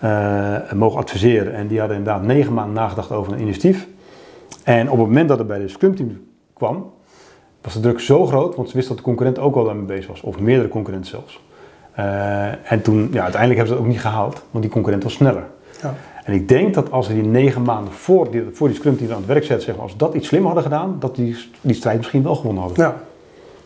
uh, 0.05 0.73
mogen 0.73 0.99
adviseren. 0.99 1.55
En 1.55 1.67
die 1.67 1.79
hadden 1.79 1.97
inderdaad 1.97 2.23
negen 2.23 2.53
maanden 2.53 2.75
nagedacht 2.75 3.13
over 3.13 3.33
een 3.33 3.41
initiatief. 3.41 3.87
En 4.65 4.91
op 4.91 4.99
het 4.99 5.07
moment 5.07 5.29
dat 5.29 5.39
het 5.39 5.47
bij 5.47 5.59
de 5.59 5.69
Scrum 5.69 5.97
Team 5.97 6.21
kwam, 6.53 6.93
was 7.61 7.75
de 7.75 7.81
druk 7.81 8.01
zo 8.01 8.27
groot, 8.27 8.57
want 8.57 8.69
ze 8.69 8.75
wisten 8.75 8.95
dat 8.95 9.05
de 9.05 9.11
concurrent 9.11 9.39
ook 9.39 9.57
al 9.57 9.65
daarmee 9.65 9.85
bezig 9.85 10.07
was. 10.07 10.21
Of 10.21 10.39
meerdere 10.39 10.69
concurrenten 10.69 11.11
zelfs. 11.11 11.41
Uh, 11.99 12.73
en 12.73 12.83
toen, 12.83 13.09
ja, 13.13 13.23
uiteindelijk 13.23 13.61
hebben 13.61 13.67
ze 13.67 13.73
het 13.73 13.81
ook 13.83 13.87
niet 13.87 14.01
gehaald, 14.01 14.43
want 14.51 14.65
die 14.65 14.73
concurrent 14.73 15.03
was 15.03 15.13
sneller. 15.13 15.45
Ja. 15.83 15.95
En 16.23 16.33
ik 16.33 16.49
denk 16.49 16.75
dat 16.75 16.91
als 16.91 17.09
we 17.09 17.15
die 17.15 17.23
negen 17.23 17.63
maanden 17.63 17.93
voor 17.93 18.31
die, 18.31 18.43
voor 18.53 18.69
die 18.69 18.77
scrum 18.77 18.97
team 18.97 19.11
aan 19.11 19.17
het 19.17 19.27
werk 19.27 19.45
zetten, 19.45 19.65
zeg 19.65 19.75
maar, 19.75 19.83
als 19.83 19.93
we 19.93 19.99
dat 19.99 20.15
iets 20.15 20.29
slimmer 20.29 20.53
hadden 20.53 20.71
gedaan, 20.71 20.97
dat 20.99 21.17
die, 21.17 21.37
die 21.61 21.75
strijd 21.75 21.97
misschien 21.97 22.23
wel 22.23 22.35
gewonnen 22.35 22.63
hadden. 22.63 22.85
Ja. 22.85 22.97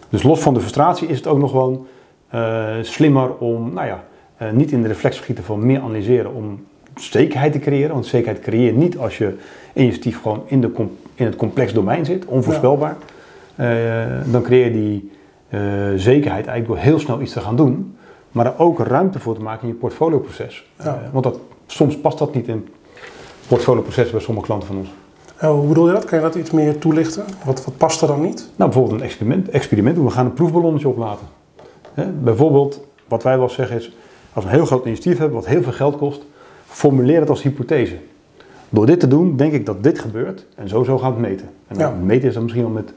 Dus 0.09 0.23
los 0.23 0.41
van 0.41 0.55
de 0.55 0.61
frustratie 0.61 1.09
is 1.09 1.17
het 1.17 1.27
ook 1.27 1.39
nog 1.39 1.51
gewoon 1.51 1.87
uh, 2.35 2.67
slimmer 2.83 3.37
om, 3.37 3.73
nou 3.73 3.87
ja, 3.87 4.05
uh, 4.43 4.51
niet 4.51 4.73
in 4.73 4.83
de 4.83 4.89
reflex 4.89 5.17
schieten 5.17 5.45
van 5.45 5.67
meer 5.67 5.81
analyseren 5.81 6.35
om 6.35 6.65
zekerheid 6.95 7.53
te 7.53 7.59
creëren. 7.59 7.93
Want 7.93 8.07
zekerheid 8.07 8.41
creëer 8.41 8.65
je 8.65 8.73
niet 8.73 8.99
als 8.99 9.19
je 9.19 9.35
initiatief 9.73 10.23
gewoon 10.23 10.43
in, 10.47 10.61
de 10.61 10.71
in 11.15 11.25
het 11.25 11.37
complex 11.37 11.73
domein 11.73 12.05
zit, 12.05 12.25
onvoorspelbaar. 12.25 12.97
Ja. 13.55 14.25
Uh, 14.25 14.33
dan 14.33 14.43
creëer 14.43 14.65
je 14.65 14.73
die 14.73 15.11
zekerheid 15.97 16.47
eigenlijk 16.47 16.67
door 16.67 16.77
heel 16.77 16.99
snel 16.99 17.21
iets 17.21 17.33
te 17.33 17.41
gaan 17.41 17.57
doen, 17.57 17.97
maar 18.31 18.47
er 18.47 18.59
ook 18.59 18.79
ruimte 18.79 19.19
voor 19.19 19.35
te 19.35 19.43
maken 19.43 19.63
in 19.63 19.69
je 19.69 19.81
portfolioproces. 19.81 20.67
Ja. 20.83 21.11
want 21.13 21.25
dat 21.25 21.39
soms 21.67 21.99
past 21.99 22.19
dat 22.19 22.35
niet 22.35 22.49
in 22.49 22.69
portfolioprocessen 23.49 24.15
bij 24.15 24.25
sommige 24.25 24.47
klanten 24.47 24.69
van 24.69 24.77
ons. 24.77 24.89
Uh, 25.43 25.51
hoe 25.51 25.69
bedoel 25.69 25.87
je 25.87 25.93
dat? 25.93 26.05
Kan 26.05 26.19
je 26.19 26.25
dat 26.25 26.35
iets 26.35 26.51
meer 26.51 26.79
toelichten? 26.79 27.25
Wat, 27.45 27.65
wat 27.65 27.77
past 27.77 28.03
er 28.03 28.09
dan 28.09 28.21
niet? 28.21 28.49
Nou, 28.57 28.71
bijvoorbeeld 28.71 29.01
een 29.01 29.07
experiment. 29.07 29.49
experiment 29.49 29.99
we 29.99 30.11
gaan 30.11 30.27
een 30.27 30.33
proefballonnetje 30.33 30.89
oplaten. 30.89 31.27
bijvoorbeeld, 32.23 32.81
wat 33.09 33.23
wij 33.23 33.39
wel 33.39 33.49
zeggen 33.49 33.77
is, 33.77 33.97
als 34.33 34.45
we 34.45 34.51
een 34.51 34.57
heel 34.57 34.67
groot 34.67 34.85
initiatief 34.85 35.19
hebben 35.19 35.37
wat 35.37 35.47
heel 35.47 35.63
veel 35.63 35.73
geld 35.73 35.97
kost, 35.97 36.23
formuleer 36.67 37.21
het 37.21 37.31
als 37.31 37.43
hypothese. 37.43 37.97
Door 38.69 38.87
dit 38.87 39.01
te 39.01 39.09
doen, 39.09 39.37
denk 39.37 39.53
ik 39.53 39.67
dat 39.67 39.83
dit 39.83 39.99
gebeurt 39.99 40.47
en 40.55 40.69
zo 40.69 40.85
zo 40.85 40.99
gaan 40.99 41.15
we 41.15 41.21
het 41.21 41.29
meten. 41.29 41.49
En 41.67 41.79
ja. 41.79 41.91
meten 41.91 42.29
is 42.29 42.35
dan 42.35 42.43
misschien 42.43 42.65
wel 42.65 42.73
met 42.73 42.93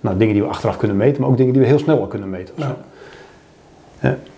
nou, 0.00 0.16
dingen 0.16 0.34
die 0.34 0.42
we 0.42 0.48
achteraf 0.48 0.76
kunnen 0.76 0.96
meten, 0.96 1.20
maar 1.20 1.30
ook 1.30 1.36
dingen 1.36 1.52
die 1.52 1.62
we 1.62 1.68
heel 1.68 1.78
snel 1.78 2.00
al 2.00 2.06
kunnen 2.06 2.30
meten. 2.30 2.54
Ja. 2.56 2.76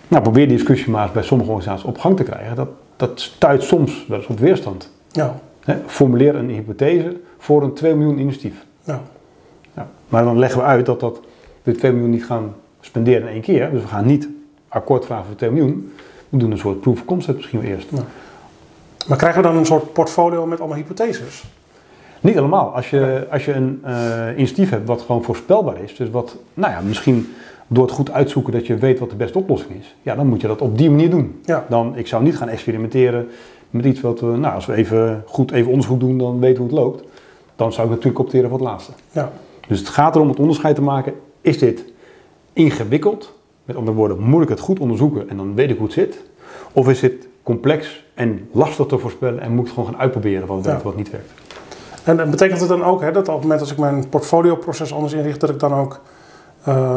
nou, 0.07 0.23
probeer 0.23 0.47
die 0.47 0.57
discussie 0.57 0.91
maar 0.91 1.03
eens 1.03 1.11
bij 1.11 1.23
sommige 1.23 1.49
organisaties 1.49 1.85
op 1.85 1.97
gang 1.97 2.17
te 2.17 2.23
krijgen. 2.23 2.55
Dat, 2.55 2.67
dat 2.99 3.19
stuit 3.19 3.63
soms 3.63 4.05
wel 4.07 4.17
eens 4.17 4.27
op 4.27 4.39
weerstand. 4.39 4.91
Ja. 5.11 5.39
formuleer 5.85 6.35
een 6.35 6.49
hypothese 6.49 7.19
voor 7.37 7.63
een 7.63 7.73
2 7.73 7.95
miljoen 7.95 8.19
initiatief. 8.19 8.65
Ja. 8.83 9.01
ja. 9.73 9.87
Maar 10.07 10.23
dan 10.23 10.39
leggen 10.39 10.59
we 10.59 10.65
uit 10.65 10.85
dat, 10.85 10.99
dat 10.99 11.19
we 11.63 11.71
2 11.71 11.91
miljoen 11.91 12.09
niet 12.09 12.25
gaan 12.25 12.55
spenderen 12.79 13.21
in 13.21 13.33
één 13.33 13.41
keer. 13.41 13.71
Dus 13.71 13.81
we 13.81 13.87
gaan 13.87 14.05
niet 14.05 14.27
akkoord 14.67 15.05
vragen 15.05 15.25
voor 15.25 15.35
2 15.35 15.51
miljoen. 15.51 15.93
We 16.29 16.37
doen 16.37 16.51
een 16.51 16.57
soort 16.57 16.81
proof 16.81 16.99
of 16.99 17.05
concept 17.05 17.37
misschien 17.37 17.61
wel 17.61 17.69
eerst. 17.69 17.89
Ja. 17.89 18.03
Maar 19.07 19.17
krijgen 19.17 19.41
we 19.41 19.47
dan 19.47 19.57
een 19.57 19.65
soort 19.65 19.93
portfolio 19.93 20.45
met 20.45 20.59
allemaal 20.59 20.77
hypotheses? 20.77 21.43
Niet 22.19 22.37
allemaal. 22.37 22.75
Als 22.75 22.89
je, 22.89 23.27
als 23.31 23.45
je 23.45 23.53
een 23.53 23.81
uh, 23.85 24.27
initiatief 24.35 24.69
hebt 24.69 24.87
wat 24.87 25.01
gewoon 25.01 25.23
voorspelbaar 25.23 25.81
is, 25.81 25.95
dus 25.95 26.09
wat, 26.09 26.37
nou 26.53 26.73
ja, 26.73 26.81
misschien 26.81 27.33
door 27.71 27.83
het 27.83 27.93
goed 27.93 28.11
uitzoeken 28.11 28.53
dat 28.53 28.67
je 28.67 28.75
weet 28.75 28.99
wat 28.99 29.09
de 29.09 29.15
beste 29.15 29.37
oplossing 29.37 29.79
is, 29.79 29.95
ja, 30.01 30.15
dan 30.15 30.27
moet 30.27 30.41
je 30.41 30.47
dat 30.47 30.61
op 30.61 30.77
die 30.77 30.89
manier 30.89 31.09
doen. 31.09 31.41
Ja. 31.45 31.65
Dan, 31.69 31.97
ik 31.97 32.07
zou 32.07 32.23
niet 32.23 32.37
gaan 32.37 32.49
experimenteren 32.49 33.27
met 33.69 33.85
iets 33.85 34.01
wat 34.01 34.19
we, 34.19 34.25
nou, 34.25 34.55
als 34.55 34.65
we 34.65 34.73
even 34.73 35.23
goed 35.25 35.51
even 35.51 35.71
onderzoek 35.71 35.99
doen, 35.99 36.17
dan 36.17 36.39
weten 36.39 36.57
hoe 36.57 36.67
het 36.67 36.75
loopt. 36.75 37.03
Dan 37.55 37.73
zou 37.73 37.87
ik 37.87 37.93
natuurlijk 37.93 38.19
opteren 38.19 38.49
voor 38.49 38.57
het 38.59 38.67
laatste. 38.67 38.91
Ja. 39.11 39.31
Dus 39.67 39.79
het 39.79 39.87
gaat 39.87 40.15
erom 40.15 40.29
het 40.29 40.39
onderscheid 40.39 40.75
te 40.75 40.81
maken. 40.81 41.13
Is 41.41 41.57
dit 41.57 41.83
ingewikkeld? 42.53 43.37
Met 43.65 43.75
andere 43.75 43.97
woorden, 43.97 44.19
moet 44.19 44.43
ik 44.43 44.49
het 44.49 44.59
goed 44.59 44.79
onderzoeken 44.79 45.29
en 45.29 45.37
dan 45.37 45.55
weet 45.55 45.69
ik 45.69 45.77
hoe 45.77 45.85
het 45.85 45.93
zit? 45.93 46.23
Of 46.71 46.89
is 46.89 46.99
dit 46.99 47.27
complex 47.43 48.05
en 48.13 48.49
lastig 48.51 48.85
te 48.85 48.97
voorspellen 48.97 49.39
en 49.39 49.51
moet 49.51 49.67
ik 49.67 49.73
gewoon 49.73 49.89
gaan 49.89 49.99
uitproberen 49.99 50.47
wat 50.47 50.65
werkt, 50.65 50.83
wat 50.83 50.95
niet 50.95 51.11
werkt? 51.11 51.31
En, 52.03 52.19
en 52.19 52.29
betekent 52.29 52.59
het 52.59 52.69
dan 52.69 52.83
ook 52.83 53.01
hè, 53.01 53.11
dat 53.11 53.27
op 53.27 53.33
het 53.33 53.41
moment 53.41 53.59
als 53.61 53.71
ik 53.71 53.77
mijn 53.77 54.09
portfolioproces 54.09 54.93
anders 54.93 55.13
inricht, 55.13 55.39
dat 55.39 55.49
ik 55.49 55.59
dan 55.59 55.73
ook 55.73 56.01
uh, 56.67 56.95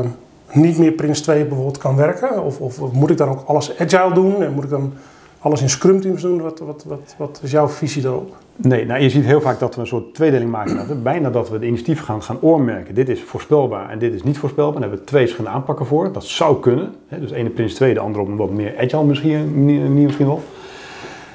niet 0.52 0.78
meer 0.78 0.92
Prince 0.92 1.22
2 1.22 1.44
bijvoorbeeld 1.44 1.78
kan 1.78 1.96
werken? 1.96 2.44
Of, 2.44 2.60
of, 2.60 2.92
moet 2.92 3.10
ik 3.10 3.16
dan 3.16 3.28
ook 3.28 3.42
alles 3.46 3.78
agile 3.78 4.14
doen? 4.14 4.42
En 4.42 4.52
moet 4.52 4.64
ik 4.64 4.70
dan 4.70 4.92
alles 5.38 5.62
in 5.62 5.70
scrum 5.70 6.00
teams 6.00 6.22
doen? 6.22 6.40
Wat, 6.40 6.58
wat, 6.58 6.84
wat, 6.86 7.14
wat 7.18 7.40
is 7.42 7.50
jouw 7.50 7.68
visie 7.68 8.02
daarop? 8.02 8.36
Nee, 8.56 8.86
nou, 8.86 9.00
je 9.00 9.10
ziet 9.10 9.24
heel 9.24 9.40
vaak 9.40 9.58
dat 9.58 9.74
we 9.74 9.80
een 9.80 9.86
soort 9.86 10.14
tweedeling 10.14 10.50
maken. 10.50 11.02
Bijna 11.02 11.30
dat 11.30 11.48
we 11.48 11.54
het 11.54 11.62
initiatief 11.62 12.02
gaan, 12.02 12.22
gaan 12.22 12.38
oormerken. 12.40 12.94
Dit 12.94 13.08
is 13.08 13.22
voorspelbaar 13.22 13.90
en 13.90 13.98
dit 13.98 14.14
is 14.14 14.22
niet 14.22 14.38
voorspelbaar. 14.38 14.72
Daar 14.72 14.82
hebben 14.82 14.98
we 14.98 15.04
twee 15.04 15.22
verschillende 15.22 15.56
aanpakken 15.56 15.86
voor. 15.86 16.12
Dat 16.12 16.24
zou 16.24 16.60
kunnen. 16.60 16.94
Hè? 17.08 17.20
Dus 17.20 17.30
de 17.30 17.36
ene 17.36 17.48
Prince 17.48 17.74
2, 17.74 17.94
de 17.94 18.00
andere 18.00 18.24
op 18.24 18.28
een 18.28 18.36
wat 18.36 18.50
meer 18.50 18.74
agile 18.78 19.04
misschien, 19.04 19.64
misschien 19.94 20.26
wel. 20.26 20.42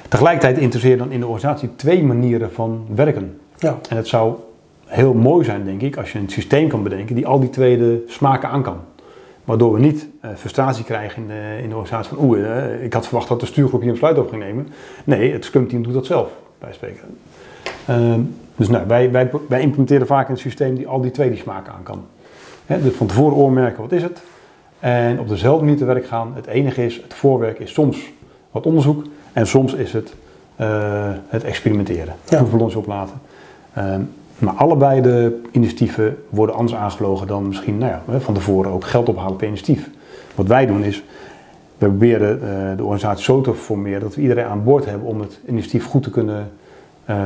Tegelijkertijd 0.08 0.58
interesseer 0.58 0.98
dan 0.98 1.10
in 1.10 1.20
de 1.20 1.26
organisatie 1.26 1.70
twee 1.76 2.04
manieren 2.04 2.52
van 2.52 2.86
werken. 2.94 3.40
Ja. 3.58 3.78
En 3.88 3.96
het 3.96 4.08
zou 4.08 4.34
heel 4.84 5.14
mooi 5.14 5.44
zijn, 5.44 5.64
denk 5.64 5.82
ik, 5.82 5.96
als 5.96 6.12
je 6.12 6.18
een 6.18 6.28
systeem 6.28 6.68
kan 6.68 6.82
bedenken 6.82 7.14
die 7.14 7.26
al 7.26 7.40
die 7.40 7.50
twee 7.50 8.04
smaken 8.06 8.48
aan 8.48 8.62
kan. 8.62 8.76
Waardoor 9.48 9.72
we 9.72 9.80
niet 9.80 10.08
uh, 10.24 10.30
frustratie 10.36 10.84
krijgen 10.84 11.22
in 11.22 11.28
de, 11.28 11.58
in 11.62 11.68
de 11.68 11.76
organisatie 11.76 12.16
van 12.16 12.24
oeh, 12.24 12.38
uh, 12.38 12.84
ik 12.84 12.92
had 12.92 13.06
verwacht 13.06 13.28
dat 13.28 13.40
de 13.40 13.46
stuurgroep 13.46 13.80
hier 13.80 13.88
een 13.88 13.94
besluit 13.94 14.18
over 14.18 14.30
ging 14.30 14.42
nemen. 14.42 14.68
Nee, 15.04 15.32
het 15.32 15.44
Scrum 15.44 15.68
team 15.68 15.82
doet 15.82 15.92
dat 15.92 16.06
zelf, 16.06 16.30
bij 16.58 16.72
spreken. 16.72 17.18
Uh, 17.90 18.14
dus 18.56 18.68
nou, 18.68 18.86
wij, 18.86 19.10
wij, 19.10 19.30
wij, 19.48 19.60
implementeren 19.60 20.06
vaak 20.06 20.28
een 20.28 20.36
systeem 20.36 20.74
die 20.74 20.88
al 20.88 21.00
die 21.00 21.10
twee 21.10 21.30
die 21.30 21.38
smaken 21.38 21.72
aan 21.72 21.82
kan. 21.82 22.04
He, 22.66 22.82
dus 22.82 22.94
van 22.94 23.06
tevoren 23.06 23.36
oormerken, 23.36 23.82
wat 23.82 23.92
is 23.92 24.02
het? 24.02 24.22
En 24.78 25.20
op 25.20 25.28
dezelfde 25.28 25.64
manier 25.64 25.78
te 25.78 25.84
werk 25.84 26.06
gaan. 26.06 26.32
Het 26.34 26.46
enige 26.46 26.84
is, 26.84 26.96
het 26.96 27.14
voorwerk 27.14 27.58
is 27.58 27.72
soms 27.72 28.12
wat 28.50 28.66
onderzoek 28.66 29.04
en 29.32 29.46
soms 29.46 29.74
is 29.74 29.92
het 29.92 30.14
uh, 30.60 31.10
het 31.28 31.44
experimenteren. 31.44 32.14
Ja. 32.28 32.44
ons 32.58 32.74
oplaten. 32.74 33.20
Ehm, 33.74 34.00
maar 34.38 34.54
allebei 34.54 35.00
de 35.00 35.40
initiatieven 35.50 36.16
worden 36.28 36.54
anders 36.54 36.78
aangevlogen 36.78 37.26
dan 37.26 37.46
misschien 37.46 37.78
nou 37.78 37.92
ja, 37.92 38.20
van 38.20 38.34
tevoren 38.34 38.70
ook 38.72 38.84
geld 38.84 39.08
ophalen 39.08 39.36
per 39.36 39.46
initiatief. 39.46 39.90
Wat 40.34 40.46
wij 40.46 40.66
doen 40.66 40.82
is, 40.84 40.96
we 41.78 41.86
proberen 41.86 42.36
uh, 42.42 42.76
de 42.76 42.82
organisatie 42.82 43.24
zo 43.24 43.40
te 43.40 43.54
formeren 43.54 44.00
dat 44.00 44.14
we 44.14 44.20
iedereen 44.20 44.44
aan 44.44 44.64
boord 44.64 44.84
hebben 44.84 45.08
om 45.08 45.20
het 45.20 45.40
initiatief 45.46 45.84
goed 45.84 46.02
te 46.02 46.10
kunnen 46.10 46.50
eh, 47.04 47.16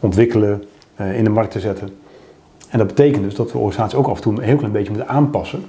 ontwikkelen, 0.00 0.64
eh, 0.94 1.18
in 1.18 1.24
de 1.24 1.30
markt 1.30 1.50
te 1.50 1.60
zetten. 1.60 1.88
En 2.68 2.78
dat 2.78 2.86
betekent 2.86 3.24
dus 3.24 3.34
dat 3.34 3.52
we 3.52 3.58
organisaties 3.58 3.98
ook 3.98 4.06
af 4.06 4.16
en 4.16 4.22
toe 4.22 4.32
een 4.32 4.42
heel 4.42 4.56
klein 4.56 4.72
beetje 4.72 4.90
moeten 4.90 5.08
aanpassen. 5.08 5.64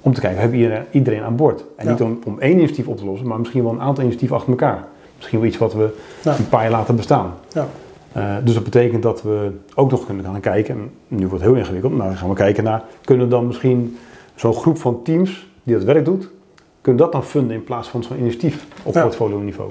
Om 0.00 0.14
te 0.14 0.20
kijken, 0.20 0.40
hebben 0.40 0.58
we 0.58 0.64
iedereen, 0.64 0.84
iedereen 0.90 1.22
aan 1.22 1.36
boord? 1.36 1.64
En 1.76 1.84
Ja. 1.84 1.90
niet 1.90 2.00
om, 2.00 2.18
om 2.24 2.40
één 2.40 2.52
initiatief 2.58 2.86
op 2.88 2.96
te 2.96 3.04
lossen, 3.04 3.28
maar 3.28 3.38
misschien 3.38 3.62
wel 3.62 3.72
een 3.72 3.80
aantal 3.80 4.02
initiatieven 4.02 4.36
achter 4.36 4.52
elkaar. 4.52 4.84
Misschien 5.16 5.38
wel 5.38 5.48
iets 5.48 5.58
wat 5.58 5.74
we 5.74 5.96
Ja. 6.22 6.36
een 6.38 6.48
paar 6.48 6.62
jaar 6.62 6.70
laten 6.70 6.96
bestaan. 6.96 7.34
Ja. 7.52 7.66
Eh, 8.12 8.36
dus 8.44 8.54
dat 8.54 8.64
betekent 8.64 9.02
dat 9.02 9.22
we 9.22 9.50
ook 9.74 9.90
nog 9.90 10.06
kunnen 10.06 10.24
gaan 10.24 10.40
kijken, 10.40 10.74
en 10.74 10.90
nu 11.08 11.26
wordt 11.26 11.44
het 11.44 11.52
heel 11.52 11.60
ingewikkeld, 11.60 11.96
maar 11.96 12.06
dan 12.06 12.16
gaan 12.16 12.28
we 12.28 12.34
kijken 12.34 12.64
naar, 12.64 12.82
kunnen 13.04 13.24
we 13.26 13.30
dan 13.32 13.46
misschien 13.46 13.98
zo'n 14.34 14.54
groep 14.54 14.78
van 14.78 15.02
teams 15.02 15.48
die 15.62 15.74
dat 15.74 15.84
werk 15.84 16.04
doet, 16.04 16.28
kunnen 16.80 17.02
dat 17.02 17.12
dan 17.12 17.24
funden 17.24 17.56
in 17.56 17.64
plaats 17.64 17.88
van 17.88 18.02
zo'n 18.02 18.18
initiatief 18.18 18.66
op 18.82 18.94
Ja. 18.94 19.02
portfolio 19.02 19.38
niveau? 19.38 19.70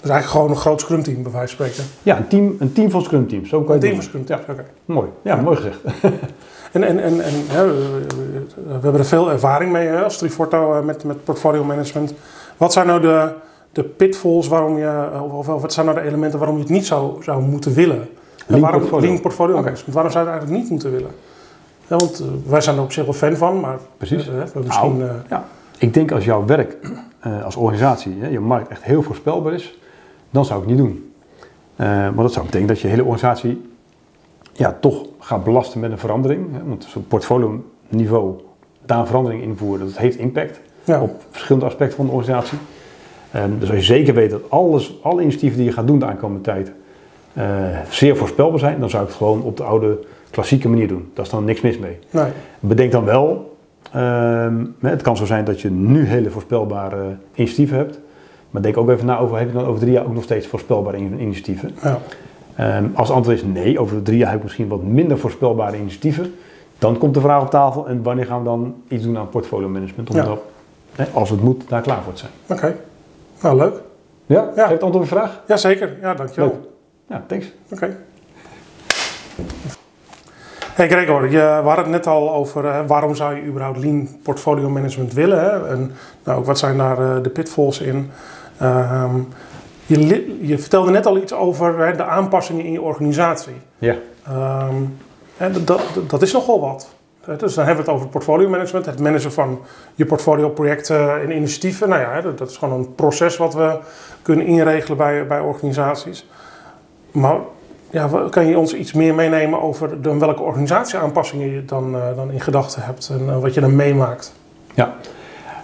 Dus 0.00 0.10
eigenlijk 0.10 0.40
gewoon 0.40 0.56
een 0.56 0.62
groot 0.62 0.80
scrum 0.80 1.02
team, 1.02 1.22
bij 1.22 1.32
wijze 1.32 1.56
van 1.56 1.66
spreken. 1.66 1.90
Ja, 2.02 2.16
een 2.16 2.28
team, 2.28 2.56
een 2.58 2.72
team 2.72 2.90
van 2.90 3.02
scrum 3.02 3.28
teams. 3.28 3.48
Zo 3.48 3.62
kan 3.62 3.74
Een 3.74 3.80
team 3.80 3.94
van 3.94 4.02
scrum 4.02 4.24
teams, 4.24 4.42
oké. 4.48 4.64
Mooi, 4.84 5.08
ja, 5.22 5.36
Ja. 5.36 5.42
mooi 5.42 5.56
gezegd. 5.56 5.80
En, 6.72 6.84
en, 6.84 6.98
en, 7.02 7.20
en 7.20 7.46
we, 7.46 8.70
hebben 8.70 8.94
er 9.00 9.04
veel 9.04 9.30
ervaring 9.30 9.72
mee 9.72 9.92
als 9.92 10.18
Triforto 10.18 10.74
eh, 10.74 10.84
met, 10.84 11.04
met 11.04 11.24
portfolio 11.24 11.64
management. 11.64 12.14
Wat 12.56 12.72
zijn 12.72 12.86
nou 12.86 13.00
de, 13.00 13.32
de 13.72 13.82
pitfalls 13.82 14.48
waarom 14.48 14.78
je, 14.78 15.08
of, 15.32 15.48
of 15.48 15.60
wat 15.60 15.72
zijn 15.72 15.86
nou 15.86 15.98
de 15.98 16.04
elementen 16.06 16.38
waarom 16.38 16.56
je 16.56 16.62
het 16.62 16.72
niet 16.72 16.86
zou, 16.86 17.22
zou 17.22 17.42
moeten 17.42 17.74
willen? 17.74 18.08
En 18.46 18.60
waarom, 18.60 18.80
portfolio. 18.80 19.08
Lean 19.08 19.20
portfolio. 19.20 19.62
Waarom 19.62 19.82
zou 19.86 19.94
je 19.94 20.18
het 20.18 20.28
eigenlijk 20.28 20.50
niet 20.50 20.70
moeten 20.70 20.90
willen? 20.90 21.10
Ja, 21.86 21.96
want 21.96 22.20
eh, 22.20 22.26
wij 22.50 22.60
zijn 22.60 22.76
er 22.76 22.82
op 22.82 22.92
zich 22.92 23.04
wel 23.04 23.12
fan 23.12 23.36
van, 23.36 23.60
maar 23.60 23.78
Precies. 23.96 24.26
hè, 24.26 24.60
misschien... 24.64 24.98
Nou, 24.98 25.10
eh, 25.10 25.14
Ja, 25.28 25.44
ik 25.78 25.94
denk 25.94 26.12
als 26.12 26.24
jouw 26.24 26.44
werk 26.44 26.76
als 27.44 27.56
organisatie, 27.56 28.16
hè, 28.18 28.28
je 28.28 28.40
markt 28.40 28.68
echt 28.68 28.82
heel 28.82 29.02
voorspelbaar 29.02 29.52
is, 29.52 29.78
dan 30.30 30.44
zou 30.44 30.62
ik 30.62 30.68
het 30.68 30.76
niet 30.78 30.86
doen. 30.86 31.12
Maar 31.76 32.14
dat 32.22 32.32
zou 32.32 32.44
betekenen 32.44 32.74
dat 32.74 32.80
je 32.82 32.88
hele 32.88 33.04
organisatie 33.04 33.70
ja, 34.52 34.76
toch 34.80 35.06
gaat 35.18 35.44
belasten 35.44 35.80
met 35.80 35.90
een 35.90 35.98
verandering. 35.98 36.52
Hè, 36.52 36.64
want 36.64 36.84
zo'n 36.84 37.06
portfolio 37.06 37.64
niveau 37.88 38.40
daar 38.84 38.98
een 38.98 39.06
verandering 39.06 39.42
invoeren, 39.42 39.86
dat 39.86 39.96
heeft 39.96 40.18
impact 40.18 40.60
ja, 40.84 41.00
op 41.00 41.22
verschillende 41.30 41.66
aspecten 41.66 41.96
van 41.96 42.06
de 42.06 42.12
organisatie. 42.12 42.58
Ehm, 43.32 43.50
dus 43.58 43.68
als 43.68 43.78
je 43.78 43.84
zeker 43.84 44.14
weet 44.14 44.30
dat 44.30 44.40
alles, 44.48 44.98
alle 45.02 45.20
initiatieven 45.22 45.58
die 45.58 45.66
je 45.66 45.72
gaat 45.72 45.86
doen 45.86 45.98
de 45.98 46.04
aankomende 46.06 46.42
tijd 46.42 46.72
eh, 47.32 47.44
zeer 47.88 48.16
voorspelbaar 48.16 48.58
zijn, 48.58 48.80
dan 48.80 48.90
zou 48.90 49.02
ik 49.02 49.08
het 49.08 49.16
gewoon 49.18 49.42
op 49.42 49.56
de 49.56 49.62
oude 49.62 49.98
klassieke 50.30 50.68
manier 50.68 50.88
doen. 50.88 51.10
Daar 51.14 51.24
is 51.24 51.30
dan 51.30 51.44
niks 51.44 51.60
mis 51.60 51.78
mee. 51.78 51.98
nee, 52.10 52.24
Bedenk 52.60 52.92
dan 52.92 53.04
wel, 53.04 53.56
ehm, 53.92 54.54
het 54.80 55.02
kan 55.02 55.16
zo 55.16 55.24
zijn 55.24 55.44
dat 55.44 55.60
je 55.60 55.70
nu 55.70 56.04
hele 56.06 56.30
voorspelbare 56.30 57.16
initiatieven 57.34 57.76
hebt. 57.76 57.98
Maar 58.50 58.62
denk 58.62 58.76
ook 58.76 58.90
even 58.90 59.06
na 59.06 59.18
over, 59.18 59.38
heb 59.38 59.46
je 59.46 59.54
dan 59.54 59.66
over 59.66 59.80
drie 59.80 59.92
jaar 59.92 60.04
ook 60.06 60.14
nog 60.14 60.22
steeds 60.22 60.46
voorspelbare 60.46 60.96
in- 60.96 61.20
initiatieven? 61.20 61.70
ja, 61.82 61.98
Ehm, 62.56 62.84
als 62.94 63.08
het 63.08 63.16
antwoord 63.16 63.36
is 63.38 63.44
nee, 63.44 63.78
over 63.78 64.02
drie 64.02 64.18
jaar 64.18 64.28
heb 64.28 64.36
ik 64.38 64.42
misschien 64.42 64.68
wat 64.68 64.82
minder 64.82 65.18
voorspelbare 65.18 65.76
initiatieven. 65.78 66.34
Dan 66.78 66.98
komt 66.98 67.14
de 67.14 67.20
vraag 67.20 67.42
op 67.42 67.50
tafel 67.50 67.88
en 67.88 68.02
wanneer 68.02 68.26
gaan 68.26 68.38
we 68.38 68.44
dan 68.44 68.74
iets 68.88 69.04
doen 69.04 69.18
aan 69.18 69.28
portfolio 69.28 69.68
management? 69.68 70.10
Omdat, 70.10 70.38
hè, 70.92 71.04
als 71.12 71.30
het 71.30 71.42
moet, 71.42 71.62
daar 71.68 71.80
klaar 71.82 72.02
voor 72.02 72.12
te 72.12 72.18
zijn. 72.18 72.32
oké. 72.58 72.76
Nou, 73.40 73.56
leuk. 73.56 73.74
Ja, 74.26 74.50
Ja. 74.56 74.68
Heeft 74.68 74.82
antwoord 74.82 74.94
op 74.94 75.10
je 75.10 75.16
vraag? 75.16 75.40
Jazeker, 75.46 75.96
ja, 76.00 76.14
dankjewel. 76.14 76.50
Leuk. 76.50 76.68
Ja, 77.08 77.24
thanks. 77.26 77.52
Oké. 77.72 77.96
Hey 80.74 80.88
Gregor, 80.88 81.30
je, 81.30 81.38
we 81.38 81.68
hadden 81.68 81.84
het 81.84 81.86
net 81.88 82.06
al 82.06 82.32
over 82.32 82.66
eh, 82.66 82.80
waarom 82.86 83.14
zou 83.14 83.34
je 83.34 83.42
überhaupt 83.42 83.78
lean 83.78 84.08
portfolio 84.22 84.68
management 84.68 85.12
willen. 85.12 85.40
Hè? 85.40 85.68
En 85.68 85.92
nou, 86.24 86.38
ook 86.38 86.46
wat 86.46 86.58
zijn 86.58 86.78
daar 86.78 86.98
eh, 87.16 87.22
de 87.22 87.30
pitfalls 87.30 87.80
in? 87.80 88.10
Ehm, 88.58 89.16
je, 89.86 90.36
je 90.40 90.58
vertelde 90.58 90.90
net 90.90 91.06
al 91.06 91.16
iets 91.16 91.32
over 91.32 91.86
hè, 91.86 91.96
de 91.96 92.04
aanpassingen 92.04 92.64
in 92.64 92.72
je 92.72 92.80
organisatie. 92.82 93.54
Ja. 93.78 93.96
Ehm, 94.26 94.74
hè, 95.36 95.50
dat, 95.50 95.66
dat, 95.66 96.10
dat 96.10 96.22
is 96.22 96.32
nogal 96.32 96.60
wat. 96.60 96.88
Hè, 97.24 97.36
Dus 97.36 97.54
dan 97.54 97.66
hebben 97.66 97.84
we 97.84 97.90
het 97.90 98.00
over 98.00 98.10
portfolio 98.10 98.48
management, 98.48 98.86
het 98.86 99.00
managen 99.00 99.32
van 99.32 99.60
je 99.94 100.06
portfolio 100.06 100.48
projecten 100.48 101.20
en 101.20 101.36
initiatieven. 101.36 101.88
Nou 101.88 102.00
ja, 102.00 102.20
dat, 102.20 102.50
is 102.50 102.56
gewoon 102.56 102.78
een 102.78 102.94
proces 102.94 103.36
wat 103.36 103.54
we 103.54 103.78
kunnen 104.22 104.46
inregelen 104.46 104.96
bij, 104.96 105.26
bij 105.26 105.40
organisaties. 105.40 106.26
Maar 107.10 107.38
ja, 107.90 108.10
kan 108.30 108.46
je 108.46 108.58
ons 108.58 108.74
iets 108.74 108.92
meer 108.92 109.14
meenemen 109.14 109.62
over 109.62 110.02
de, 110.02 110.18
welke 110.18 110.42
organisatieaanpassingen 110.42 111.50
je 111.50 111.64
dan, 111.64 111.94
eh, 111.94 112.16
dan 112.16 112.30
in 112.30 112.40
gedachten 112.40 112.82
hebt 112.82 113.08
en 113.08 113.28
eh, 113.28 113.40
wat 113.40 113.54
je 113.54 113.60
dan 113.60 113.76
meemaakt? 113.76 114.32
Ja. 114.74 114.94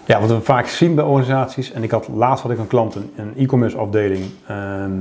ja, 0.04 0.20
wat 0.20 0.30
we 0.30 0.40
vaak 0.40 0.66
zien 0.66 0.94
bij 0.94 1.04
organisaties, 1.04 1.72
en 1.72 1.82
ik 1.82 1.90
had 1.90 2.08
laatst 2.08 2.42
had 2.42 2.52
ik 2.52 2.58
een 2.58 2.66
klant, 2.66 2.94
een, 2.94 3.12
een 3.16 3.32
e-commerce 3.36 3.76
afdeling, 3.76 4.24
ehm, 4.46 5.00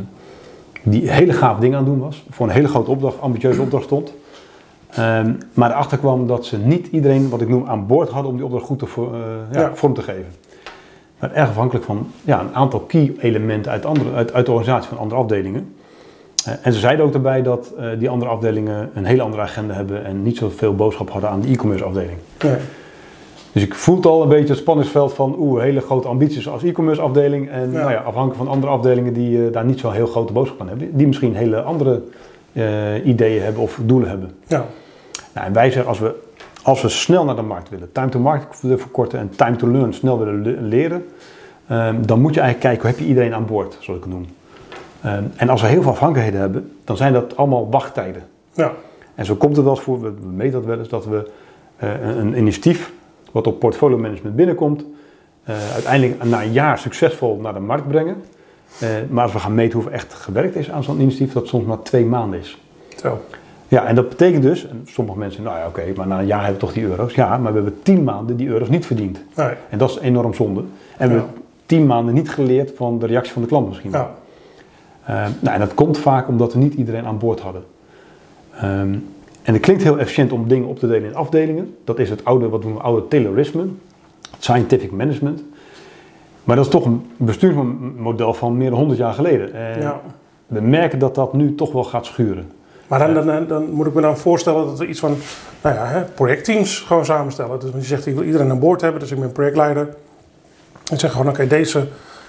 die 0.84 1.12
hele 1.12 1.34
gaaf 1.34 1.60
dingen 1.60 1.78
aan 1.78 1.84
het 1.84 1.94
doen 1.94 2.04
was, 2.04 2.26
voor 2.30 2.48
een 2.48 2.54
hele 2.54 2.68
grote 2.68 2.92
opdracht, 2.92 3.22
ambitieuze 3.22 3.62
opdracht 3.62 3.84
stond. 3.84 4.14
Ehm, 4.96 5.32
maar 5.54 5.72
erachter 5.72 5.98
kwam 5.98 6.28
dat 6.28 6.46
ze 6.46 6.58
niet 6.58 6.88
iedereen, 6.88 7.30
wat 7.30 7.42
ik 7.42 7.50
noem, 7.50 7.66
aan 7.68 7.88
boord 7.88 8.10
hadden 8.10 8.32
om 8.32 8.38
die 8.38 8.46
opdracht 8.46 8.66
goed 8.66 8.80
te 8.80 8.86
eh, 8.96 9.02
ja, 9.52 9.60
Ja. 9.62 9.76
vorm 9.76 9.94
te 9.94 10.02
geven. 10.02 10.26
Maar 11.20 11.32
erg 11.32 11.50
afhankelijk 11.50 11.86
van 11.86 12.08
ja, 12.24 12.40
een 12.40 12.56
aantal 12.56 12.80
key 12.80 13.14
elementen 13.20 13.72
uit, 13.72 13.86
andere, 13.86 14.14
uit, 14.14 14.34
uit 14.34 14.46
de 14.46 14.52
organisatie 14.52 14.90
van 14.90 14.98
andere 14.98 15.22
afdelingen. 15.22 15.74
Eh, 16.46 16.54
en 16.62 16.74
ze 16.74 16.80
zeiden 16.80 17.06
ook 17.06 17.12
daarbij 17.12 17.42
dat 17.42 17.74
eh, 17.78 17.88
die 18.00 18.10
andere 18.10 18.32
afdelingen 18.32 18.90
een 18.94 19.06
hele 19.06 19.22
andere 19.22 19.42
agenda 19.44 19.74
hebben 19.74 20.06
en 20.06 20.24
niet 20.24 20.38
zoveel 20.38 20.76
boodschap 20.76 21.10
hadden 21.10 21.30
aan 21.30 21.42
de 21.42 21.48
e-commerce 21.48 21.84
afdeling. 21.84 22.18
Dus 23.52 23.64
ik 23.64 23.74
voelde 23.76 24.08
al 24.10 24.22
een 24.22 24.30
beetje 24.30 24.48
het 24.50 24.58
spanningsveld 24.58 25.14
van 25.14 25.36
oeh, 25.40 25.62
hele 25.62 25.82
grote 25.82 26.08
ambities 26.08 26.50
als 26.50 26.64
e-commerce 26.64 27.02
afdeling. 27.02 27.50
En 27.50 27.72
Ja. 27.72 27.80
Nou 27.80 27.92
ja, 27.92 27.98
afhankelijk 27.98 28.36
van 28.38 28.48
andere 28.48 28.72
afdelingen 28.72 29.14
die 29.14 29.50
daar 29.50 29.66
niet 29.66 29.80
zo'n 29.80 29.94
heel 29.94 30.08
grote 30.08 30.34
boodschap 30.34 30.62
aan 30.62 30.68
hebben. 30.68 30.98
Die, 30.98 31.08
misschien 31.08 31.36
hele 31.36 31.62
andere 31.62 32.02
ideeën 33.04 33.42
hebben 33.44 33.62
of 33.62 33.80
doelen 33.84 34.10
hebben. 34.10 34.32
Ja, 34.48 34.66
Nou, 35.36 35.48
en 35.48 35.54
wij 35.54 35.72
zeggen 35.72 35.90
als 35.90 36.00
we, 36.00 36.16
als 36.64 36.82
we 36.82 36.90
snel 36.90 37.26
naar 37.26 37.36
de 37.36 37.42
markt 37.42 37.70
willen, 37.70 37.92
time 37.92 38.10
to 38.10 38.20
market 38.20 38.62
willen 38.62 38.80
verkorten 38.80 39.20
en 39.20 39.30
time 39.36 39.56
to 39.56 39.68
learn 39.68 39.94
snel 39.94 40.20
willen 40.20 40.42
le- 40.42 40.58
leren. 40.62 41.06
ehm, 41.68 42.02
dan 42.06 42.22
moet 42.22 42.34
je 42.34 42.40
eigenlijk 42.40 42.60
kijken 42.70 42.82
hoe 42.82 42.90
heb 42.92 43.00
je 43.00 43.06
iedereen 43.06 43.34
aan 43.34 43.46
boord, 43.46 43.78
zoals 43.80 44.00
ik 44.00 44.06
het 44.06 44.14
noem. 44.14 44.26
Ehm, 45.02 45.24
en 45.36 45.50
als 45.50 45.62
we 45.62 45.68
heel 45.68 45.82
veel 45.82 45.92
afhankelijkheden 45.92 46.42
hebben, 46.42 46.72
dan 46.84 46.98
zijn 46.98 47.14
dat 47.14 47.38
allemaal 47.38 47.70
wachttijden. 47.70 48.24
ja, 48.54 48.72
En 49.16 49.26
zo 49.26 49.36
komt 49.36 49.56
het 49.56 49.66
wel 49.66 49.74
eens 49.76 49.84
voor, 49.84 50.02
we 50.02 50.12
we 50.12 50.28
meten 50.28 50.52
dat 50.54 50.66
wel 50.66 50.80
eens, 50.80 50.90
dat 50.90 51.06
we 51.06 51.30
eh, 51.78 51.90
een, 52.02 52.18
een 52.18 52.38
initiatief 52.38 52.92
wat 53.32 53.48
op 53.48 53.60
portfolio 53.60 53.98
management 53.98 54.36
binnenkomt, 54.36 54.86
eh, 55.44 55.56
uiteindelijk 55.74 56.24
na 56.24 56.42
een 56.44 56.52
jaar 56.52 56.78
succesvol 56.80 57.40
naar 57.42 57.54
de 57.54 57.60
markt 57.60 57.88
brengen. 57.88 58.16
Eh, 58.80 58.90
maar 59.10 59.24
als 59.24 59.34
we 59.34 59.40
gaan 59.40 59.54
meten 59.56 59.74
hoeveel 59.74 59.92
echt 59.92 60.14
gewerkt 60.14 60.56
is 60.56 60.72
aan 60.72 60.84
zo'n 60.84 61.00
initiatief, 61.02 61.34
dat 61.34 61.48
soms 61.48 61.66
maar 61.66 61.82
twee 61.82 62.06
maanden 62.06 62.40
is. 62.40 62.62
zo. 62.98 63.22
Ja, 63.68 63.86
en 63.86 63.96
dat 63.96 64.10
betekent 64.10 64.44
dus, 64.44 64.68
en 64.68 64.82
sommige 64.86 65.18
mensen, 65.18 65.44
nou 65.44 65.58
ja, 65.58 65.68
oké, 65.68 65.84
maar 65.96 66.08
na 66.08 66.20
een 66.20 66.26
jaar 66.26 66.44
hebben 66.44 66.60
we 66.60 66.66
toch 66.66 66.74
die 66.74 66.84
euro's. 66.84 67.14
Ja, 67.14 67.38
maar 67.38 67.54
we 67.54 67.60
hebben 67.60 67.80
tien 67.84 68.04
maanden 68.04 68.38
die 68.38 68.48
euro's 68.48 68.70
niet 68.70 68.86
verdiend. 68.86 69.20
Nee. 69.36 69.54
En 69.70 69.78
dat 69.78 69.90
is 69.90 70.00
enorm 70.00 70.34
zonde. 70.34 70.64
En 70.98 71.08
we 71.10 71.14
hebben 71.14 71.34
tien 71.66 71.86
maanden 71.86 72.14
niet 72.14 72.30
geleerd 72.30 72.72
van 72.76 73.00
de 73.00 73.06
reactie 73.06 73.34
van 73.34 73.42
de 73.42 73.48
klant 73.48 73.68
misschien. 73.68 73.92
Ja, 73.92 74.12
Eh, 75.06 75.26
nou, 75.40 75.54
en 75.54 75.60
dat 75.60 75.74
komt 75.74 75.98
vaak 75.98 76.28
omdat 76.28 76.54
we 76.54 76.60
niet 76.60 76.74
iedereen 76.74 77.06
aan 77.06 77.18
boord 77.18 77.40
hadden. 77.40 77.64
Ehm, 78.56 78.94
en 79.42 79.54
het 79.54 79.60
klinkt 79.60 79.84
heel 79.84 80.00
efficiënt 80.00 80.32
om 80.32 80.48
dingen 80.48 80.68
op 80.68 80.80
te 80.80 80.88
delen 80.88 81.10
in 81.10 81.16
afdelingen. 81.16 81.76
Dat 81.84 82.00
is 82.00 82.10
het 82.10 82.26
oude, 82.26 82.50
wat 82.50 82.60
we 82.60 82.66
noemen 82.66 82.84
oude 82.84 83.08
Taylorisme, 83.08 83.66
scientific 84.40 84.92
management. 84.92 85.44
Maar 86.44 86.56
dat 86.56 86.66
is 86.66 86.72
toch 86.72 86.86
een 86.86 87.06
bestuursmodel 87.18 88.34
van 88.34 88.58
meer 88.58 88.70
dan 88.70 88.78
100 88.80 89.00
jaar 89.00 89.14
geleden. 89.14 89.54
En 89.54 89.82
ja. 89.82 90.02
we 90.48 90.62
merken 90.62 91.00
dat 91.00 91.16
dat 91.16 91.34
nu 91.34 91.56
toch 91.56 91.72
wel 91.72 91.84
gaat 91.84 92.06
schuren. 92.06 92.52
Maar 92.88 93.14
dan, 93.14 93.26
dan, 93.26 93.48
dan 93.48 93.72
moet 93.72 93.86
ik 93.86 93.94
me 93.94 94.02
dan 94.02 94.18
voorstellen 94.18 94.66
dat 94.66 94.80
we 94.80 94.88
iets 94.88 95.00
van 95.00 95.18
nou 95.62 95.76
ja, 95.76 96.08
projectteams 96.16 96.80
gewoon 96.80 97.06
samenstellen. 97.06 97.60
Dus 97.60 97.70
want 97.70 97.82
je 97.82 97.90
zegt, 97.90 98.06
ik 98.06 98.14
wil 98.16 98.24
iedereen 98.24 98.50
aan 98.50 98.60
boord 98.60 98.82
hebben, 98.82 99.00
dus 99.00 99.12
ik 99.12 99.20
ben 99.20 99.32
projectleider. 99.32 99.90
En 100.92 101.00
zeg 101.00 101.12
gewoon, 101.12 101.30
oké, 101.30 101.48
deze 101.48 101.88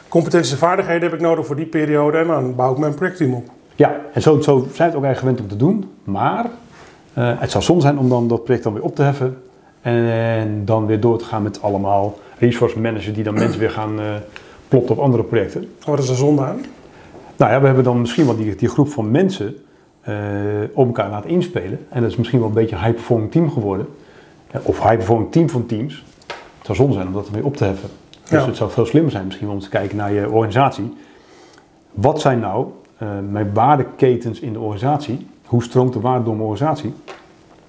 competenties 0.09 0.53
en 0.53 0.59
vaardigheden 0.59 1.03
heb 1.03 1.13
ik 1.13 1.21
nodig 1.21 1.47
voor 1.47 1.57
die 1.57 1.67
periode. 1.67 2.19
En 2.19 2.27
dan 2.27 2.55
bouw 2.55 2.73
ik 2.73 2.79
mijn 2.79 2.95
projectteam 2.95 3.35
op. 3.35 3.45
Ja, 3.75 4.01
en 4.13 4.23
zo, 4.23 4.41
zo 4.41 4.59
zijn 4.59 4.67
we 4.77 4.83
het 4.83 4.95
ook 4.95 5.05
eigenlijk 5.05 5.19
gewend 5.19 5.41
om 5.41 5.49
te 5.49 5.57
doen. 5.57 5.91
Maar 6.05 6.47
eh, 7.13 7.41
het 7.41 7.51
zou 7.51 7.65
zonde 7.65 7.83
zijn 7.83 7.99
om 7.99 8.09
dan 8.09 8.29
dat 8.29 8.45
project 8.45 8.65
dan 8.65 8.73
weer 8.73 8.83
op 8.83 8.95
te 8.95 9.03
heffen. 9.03 9.43
En 9.81 10.63
dan 10.65 10.87
weer 10.87 11.01
door 11.01 11.19
te 11.19 11.25
gaan 11.25 11.43
met 11.43 11.63
allemaal 11.63 12.19
resource 12.39 12.81
managers 12.81 13.15
die 13.15 13.25
dan 13.25 13.35
mensen 13.35 13.61
weer 13.61 13.71
gaan 13.71 14.01
eh, 14.01 14.05
plotten 14.69 14.97
op 14.97 15.03
andere 15.03 15.23
projecten. 15.23 15.69
Wat 15.85 15.99
is 15.99 16.09
er 16.09 16.17
zonde 16.17 16.43
aan? 16.43 16.65
Nou 17.37 17.53
ja, 17.53 17.61
we 17.61 17.67
hebben 17.67 17.85
dan 17.85 18.01
misschien 18.01 18.27
wel 18.27 18.37
die, 18.37 18.57
die 18.57 18.69
groep 18.69 18.89
van 18.89 19.11
mensen 19.11 19.57
op 20.73 20.87
elkaar 20.87 21.11
laten 21.11 21.31
inspelen. 21.31 21.79
En 21.89 22.03
dat 22.03 22.11
is 22.11 22.17
misschien 22.17 22.39
wel 22.39 22.49
een 22.49 22.55
beetje 22.55 22.77
een 22.77 22.83
high-performing 22.83 23.31
team 23.33 23.51
geworden. 23.51 23.87
Eh, 24.51 24.61
Of 24.63 24.79
high-performing 24.83 25.33
team 25.33 25.49
van 25.51 25.67
teams. 25.67 26.05
Het 26.27 26.67
zou 26.67 26.79
zonde 26.79 26.93
zijn 26.95 27.07
om 27.07 27.13
dat 27.13 27.31
weer 27.31 27.45
op 27.45 27.57
te 27.57 27.65
heffen. 27.65 27.89
Dus 28.23 28.31
Ja. 28.41 28.47
het 28.47 28.57
zou 28.57 28.71
veel 28.71 28.87
slimmer 28.87 29.13
zijn 29.13 29.25
misschien 29.27 29.49
om 29.49 29.59
te 29.59 29.69
kijken 29.69 29.97
naar 29.97 30.13
je 30.13 30.31
organisatie. 30.31 30.95
Wat 31.91 32.21
zijn 32.21 32.39
nou 32.39 32.67
eh, 32.99 33.09
mijn 33.31 33.51
waardeketens 33.55 34.41
in 34.41 34.53
de 34.53 34.59
organisatie? 34.59 35.27
Hoe 35.47 35.63
stroomt 35.63 35.93
de 35.93 36.01
waarde 36.01 36.25
door 36.25 36.35
mijn 36.37 36.49
organisatie? 36.49 36.95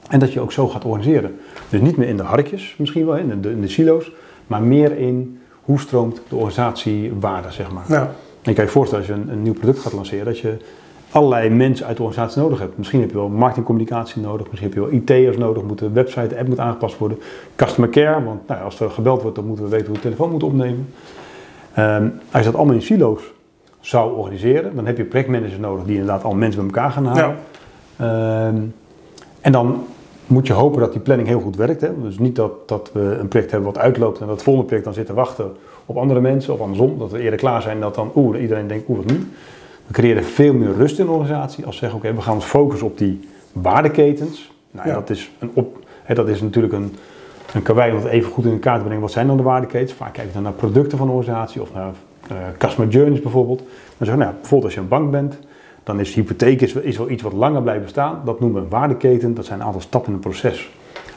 En 0.09 0.19
dat 0.19 0.33
je 0.33 0.39
ook 0.39 0.51
zo 0.51 0.67
gaat 0.67 0.85
organiseren. 0.85 1.39
Dus 1.69 1.81
niet 1.81 1.97
meer 1.97 2.07
in 2.07 2.17
de 2.17 2.23
harkjes 2.23 2.75
misschien 2.77 3.05
wel, 3.05 3.15
in 3.15 3.41
de, 3.41 3.51
in 3.51 3.61
de 3.61 3.67
silo's. 3.67 4.11
Maar 4.47 4.61
meer 4.61 4.97
in 4.97 5.39
hoe 5.61 5.79
stroomt 5.79 6.21
de 6.29 6.35
organisatie 6.35 7.13
waarde, 7.19 7.51
zeg 7.51 7.71
maar. 7.71 7.83
Ja, 7.87 8.01
En 8.01 8.09
je 8.41 8.53
kan 8.53 8.63
je 8.65 8.69
voorstellen 8.71 9.05
als 9.07 9.15
je 9.15 9.21
een, 9.21 9.29
een 9.31 9.41
nieuw 9.41 9.53
product 9.53 9.79
gaat 9.79 9.93
lanceren, 9.93 10.25
dat 10.25 10.39
je 10.39 10.57
allerlei 11.11 11.49
mensen 11.49 11.85
uit 11.85 11.97
de 11.97 12.03
organisatie 12.03 12.41
nodig 12.41 12.59
hebt. 12.59 12.77
Misschien 12.77 12.99
heb 12.99 13.09
je 13.09 13.15
wel 13.15 13.29
marketingcommunicatie 13.29 14.21
nodig, 14.21 14.49
misschien 14.49 14.71
heb 14.71 14.77
je 14.77 14.89
wel 14.89 14.91
IT'ers 14.91 15.37
nodig, 15.37 15.63
moet 15.63 15.79
de 15.79 15.91
website, 15.91 16.27
de 16.27 16.37
app 16.37 16.47
moet 16.47 16.59
aangepast 16.59 16.97
worden. 16.97 17.19
Customer 17.55 17.89
care, 17.89 18.23
want 18.23 18.47
nou, 18.47 18.63
als 18.63 18.79
er 18.79 18.89
gebeld 18.89 19.21
wordt, 19.21 19.35
dan 19.35 19.45
moeten 19.45 19.65
we 19.65 19.71
weten 19.71 19.87
hoe 19.87 19.95
de 19.95 20.01
telefoon 20.01 20.29
moeten 20.29 20.47
opnemen. 20.47 20.87
Um, 21.79 22.13
als 22.31 22.43
je 22.43 22.49
dat 22.51 22.55
allemaal 22.55 22.75
in 22.75 22.81
silo's 22.81 23.21
zou 23.79 24.17
organiseren, 24.17 24.75
dan 24.75 24.85
heb 24.85 24.97
je 24.97 25.03
projectmanagers 25.03 25.57
nodig 25.57 25.85
die 25.85 25.97
inderdaad 25.97 26.23
al 26.23 26.35
mensen 26.35 26.65
bij 26.65 26.75
elkaar 26.75 26.91
gaan 26.91 27.05
halen. 27.05 27.35
Ja. 27.97 28.47
Um, 28.47 28.73
en 29.41 29.51
dan 29.51 29.83
moet 30.27 30.47
je 30.47 30.53
hopen 30.53 30.79
dat 30.79 30.91
die 30.91 31.01
planning 31.01 31.27
heel 31.27 31.39
goed 31.39 31.55
werkt. 31.55 31.81
Hè? 31.81 32.01
Dus 32.01 32.19
niet 32.19 32.35
dat, 32.35 32.67
dat 32.67 32.89
we 32.93 33.17
een 33.19 33.27
project 33.27 33.51
hebben 33.51 33.73
wat 33.73 33.81
uitloopt 33.81 34.19
en 34.19 34.27
dat 34.27 34.43
volgende 34.43 34.67
project 34.67 34.85
dan 34.85 34.95
zit 34.95 35.05
te 35.05 35.13
wachten 35.13 35.51
op 35.85 35.97
andere 35.97 36.19
mensen 36.19 36.53
of 36.53 36.59
andersom. 36.59 36.97
Dat 36.97 37.11
we 37.11 37.19
eerder 37.19 37.39
klaar 37.39 37.61
zijn 37.61 37.79
dat 37.79 37.95
dan 37.95 38.11
oeh, 38.15 38.41
iedereen 38.41 38.67
denkt 38.67 38.89
oeh, 38.89 38.97
wat 38.97 39.11
nu? 39.11 39.27
We 39.87 39.93
creëren 39.93 40.23
veel 40.23 40.53
meer 40.53 40.73
rust 40.73 40.99
in 40.99 41.05
de 41.05 41.11
organisatie 41.11 41.65
als 41.65 41.79
we 41.79 41.79
zeggen 41.79 41.99
oké, 41.99 42.13
we 42.15 42.21
gaan 42.21 42.35
ons 42.35 42.45
focussen 42.45 42.87
op 42.87 42.97
die 42.97 43.19
waardeketens. 43.51 44.51
Nou, 44.71 44.87
ja. 44.87 44.93
dat, 44.93 45.09
is 45.09 45.31
een 45.39 45.51
op, 45.53 45.85
hè, 46.03 46.15
dat 46.15 46.27
is 46.27 46.41
natuurlijk 46.41 46.73
een, 46.73 46.95
een 47.53 47.61
karwei 47.61 47.91
om 47.91 47.97
het 47.97 48.07
even 48.07 48.31
goed 48.31 48.45
in 48.45 48.51
elkaar 48.51 48.77
te 48.77 48.83
brengen. 48.83 49.01
Wat 49.01 49.11
zijn 49.11 49.27
dan 49.27 49.37
de 49.37 49.43
waardeketens? 49.43 49.93
Vaak 49.93 50.13
kijken 50.13 50.27
we 50.27 50.33
dan 50.33 50.43
naar 50.43 50.51
producten 50.51 50.97
van 50.97 51.07
de 51.07 51.13
organisatie 51.13 51.61
of 51.61 51.73
naar 51.73 51.93
uh, 52.31 52.37
customer 52.57 52.91
journeys 52.91 53.21
bijvoorbeeld. 53.21 53.59
Maar 53.59 54.07
zeggen, 54.07 54.17
nou, 54.17 54.33
bijvoorbeeld 54.33 54.63
als 54.63 54.73
je 54.73 54.79
een 54.79 54.87
bank 54.87 55.11
bent, 55.11 55.37
dan 55.83 55.99
is 55.99 56.13
hypotheek 56.13 56.61
is, 56.61 56.73
is 56.73 56.97
wel 56.97 57.09
iets 57.09 57.23
wat 57.23 57.33
langer 57.33 57.61
blijft 57.61 57.83
bestaan. 57.83 58.21
Dat 58.25 58.39
noemen 58.39 58.57
we 58.59 58.63
een 58.63 58.71
waardeketen. 58.71 59.33
Dat 59.33 59.45
zijn 59.45 59.59
een 59.59 59.65
aantal 59.65 59.81
stappen 59.81 60.09
in 60.09 60.15
een 60.15 60.21
proces. 60.21 60.69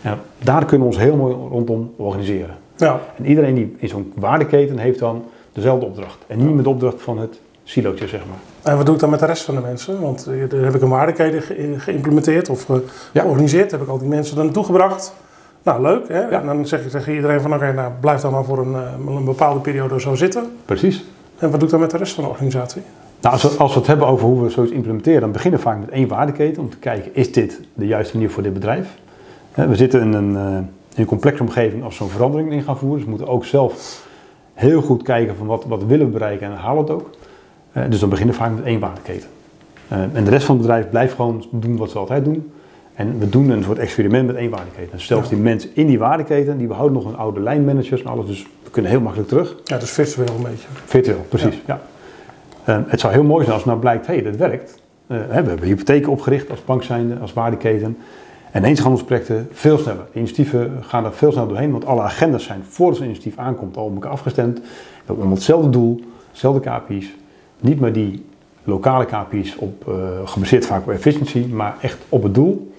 En 0.02 0.18
daar 0.38 0.64
kunnen 0.64 0.88
we 0.88 0.94
ons 0.94 1.02
heel 1.02 1.16
mooi 1.16 1.34
rondom 1.34 1.92
organiseren. 1.96 2.56
Ja. 2.76 3.00
En 3.16 3.26
iedereen 3.26 3.54
die 3.54 3.76
in 3.78 3.88
zo'n 3.88 4.12
waardeketen 4.14 4.78
heeft 4.78 4.98
dan 4.98 5.24
dezelfde 5.52 5.86
opdracht. 5.86 6.18
En 6.26 6.46
niet 6.46 6.54
met 6.54 6.64
de 6.64 6.70
opdracht 6.70 7.02
van 7.02 7.18
het 7.18 7.40
silootje, 7.70 8.08
zeg 8.08 8.20
maar. 8.26 8.38
En 8.62 8.76
wat 8.76 8.86
doe 8.86 8.94
ik 8.94 9.00
dan 9.00 9.10
met 9.10 9.20
de 9.20 9.26
rest 9.26 9.42
van 9.42 9.54
de 9.54 9.60
mensen? 9.60 10.00
Want 10.00 10.24
daar 10.48 10.60
heb 10.60 10.74
ik 10.74 10.82
een 10.82 10.88
waardeketen 10.88 11.42
geïmplementeerd 11.80 12.48
of 12.48 12.66
georganiseerd. 13.12 13.70
Heb 13.70 13.82
ik 13.82 13.88
al 13.88 13.98
die 13.98 14.08
mensen 14.08 14.38
er 14.38 14.44
naartoe 14.44 14.64
gebracht. 14.64 15.14
Nou, 15.62 15.82
leuk. 15.82 16.08
Hè? 16.08 16.20
En 16.20 16.46
dan 16.46 16.66
zeg 16.66 16.84
je 16.84 16.90
tegen 16.90 17.14
iedereen 17.14 17.40
van 17.40 17.54
oké, 17.54 17.72
nou, 17.72 17.92
blijf 18.00 18.20
dan 18.20 18.32
maar 18.32 18.44
voor 18.44 18.58
een, 18.58 18.74
eh, 18.74 19.14
een 19.16 19.24
bepaalde 19.24 19.60
periode 19.60 20.00
zo 20.00 20.14
zitten. 20.14 20.52
Precies. 20.64 21.04
En 21.38 21.50
wat 21.50 21.60
doe 21.60 21.62
ik 21.62 21.70
dan 21.70 21.80
met 21.80 21.90
de 21.90 21.96
rest 21.96 22.14
van 22.14 22.24
de 22.24 22.30
organisatie? 22.30 22.82
Nou, 23.20 23.34
als 23.34 23.42
we, 23.42 23.58
als 23.58 23.72
we 23.72 23.78
het 23.78 23.88
hebben 23.88 24.06
over 24.06 24.26
hoe 24.26 24.42
we 24.42 24.50
zoiets 24.50 24.72
implementeren, 24.72 25.20
dan 25.20 25.32
beginnen 25.32 25.60
we 25.60 25.66
vaak 25.66 25.78
met 25.78 25.88
één 25.88 26.08
waardeketen 26.08 26.62
om 26.62 26.70
te 26.70 26.76
kijken, 26.76 27.14
is 27.14 27.32
dit 27.32 27.60
de 27.74 27.86
juiste 27.86 28.16
manier 28.16 28.30
voor 28.30 28.42
dit 28.42 28.52
bedrijf? 28.52 28.88
We 29.54 29.76
zitten 29.76 30.00
in 30.00 30.12
een, 30.12 30.36
eh, 30.36 30.42
in 30.54 30.66
een 30.94 31.04
complexe 31.04 31.42
omgeving 31.42 31.84
als 31.84 31.98
we 31.98 32.04
zo'n 32.04 32.12
verandering 32.12 32.52
in 32.52 32.62
gaan 32.62 32.78
voeren, 32.78 32.96
dus 32.96 33.04
we 33.04 33.10
moeten 33.10 33.28
ook 33.28 33.44
zelf 33.44 34.02
heel 34.54 34.82
goed 34.82 35.02
kijken 35.02 35.36
van 35.36 35.46
wat, 35.46 35.64
wat 35.64 35.84
willen 35.84 36.06
we 36.06 36.12
bereiken 36.12 36.46
en 36.46 36.56
halen 36.56 36.84
we 36.84 36.92
het 36.92 37.02
ook. 37.02 37.10
Eh, 37.72 37.82
dus 37.88 38.00
dan 38.00 38.08
beginnen 38.08 38.34
we 38.34 38.40
vaak 38.40 38.54
met 38.54 38.64
één 38.64 38.80
waardeketen. 38.80 39.28
Eh, 39.88 39.98
en 40.12 40.24
de 40.24 40.30
rest 40.30 40.46
van 40.46 40.54
het 40.56 40.66
bedrijf 40.66 40.88
blijft 40.88 41.14
gewoon 41.14 41.44
doen 41.50 41.76
wat 41.76 41.90
ze 41.90 41.98
altijd 41.98 42.24
doen. 42.24 42.52
En 42.94 43.18
we 43.18 43.28
doen 43.28 43.50
een 43.50 43.64
soort 43.64 43.78
experiment 43.78 44.26
met 44.26 44.36
één 44.36 44.50
waardeketen. 44.50 44.90
Dus 44.92 45.06
zelfs 45.06 45.28
die 45.28 45.38
mensen 45.38 45.70
in 45.74 45.86
die 45.86 45.98
waardeketen, 45.98 46.58
die 46.58 46.66
behouden 46.66 47.02
nog 47.02 47.12
een 47.12 47.18
oude 47.18 47.40
lijnmanagers 47.40 48.02
en 48.02 48.10
alles, 48.10 48.26
dus 48.26 48.46
we 48.62 48.70
kunnen 48.70 48.90
heel 48.90 49.00
makkelijk 49.00 49.28
terug. 49.28 49.56
Ja, 49.64 49.78
dus 49.78 49.90
virtueel 49.90 50.36
een 50.36 50.42
beetje. 50.42 50.66
Virtueel, 50.84 51.26
precies, 51.28 51.60
ja. 51.66 51.80
Ehm, 52.64 52.82
het 52.86 53.00
zou 53.00 53.12
heel 53.12 53.22
mooi 53.22 53.44
zijn 53.44 53.56
als 53.56 53.64
nou 53.64 53.78
blijkt, 53.78 54.06
hé, 54.06 54.14
hey, 54.14 54.22
dat 54.22 54.36
werkt. 54.36 54.78
Uh, 55.06 55.18
we 55.26 55.34
hebben 55.34 55.62
hypotheken 55.62 56.12
opgericht 56.12 56.50
als 56.50 56.64
bank 56.64 56.82
zijnde, 56.82 57.18
als 57.18 57.32
waardeketen. 57.32 57.96
En 58.50 58.64
eenshandelsprojecten 58.64 59.48
veel 59.52 59.78
sneller. 59.78 60.04
De 60.12 60.18
initiatieven 60.18 60.78
gaan 60.80 61.04
er 61.04 61.12
veel 61.12 61.30
sneller 61.30 61.48
doorheen, 61.48 61.70
want 61.70 61.86
alle 61.86 62.00
agendas 62.00 62.44
zijn 62.44 62.62
voordat 62.68 62.96
zo'n 62.96 63.06
initiatief 63.06 63.38
aankomt 63.38 63.76
al 63.76 63.84
op 63.84 63.94
elkaar 63.94 64.10
afgestemd. 64.10 64.58
We 64.58 64.64
hebben 65.06 65.30
hetzelfde 65.30 65.70
doel, 65.70 66.00
dezelfde 66.32 66.70
KPI's. 66.70 67.14
Niet 67.60 67.80
meer 67.80 67.92
die 67.92 68.24
lokale 68.64 69.04
KPI's 69.04 69.56
op, 69.58 69.84
uh, 69.88 69.94
gebaseerd 70.24 70.66
vaak 70.66 70.82
op 70.82 70.90
efficiëntie, 70.90 71.46
maar 71.46 71.76
echt 71.80 71.98
op 72.08 72.22
het 72.22 72.34
doel. 72.34 72.72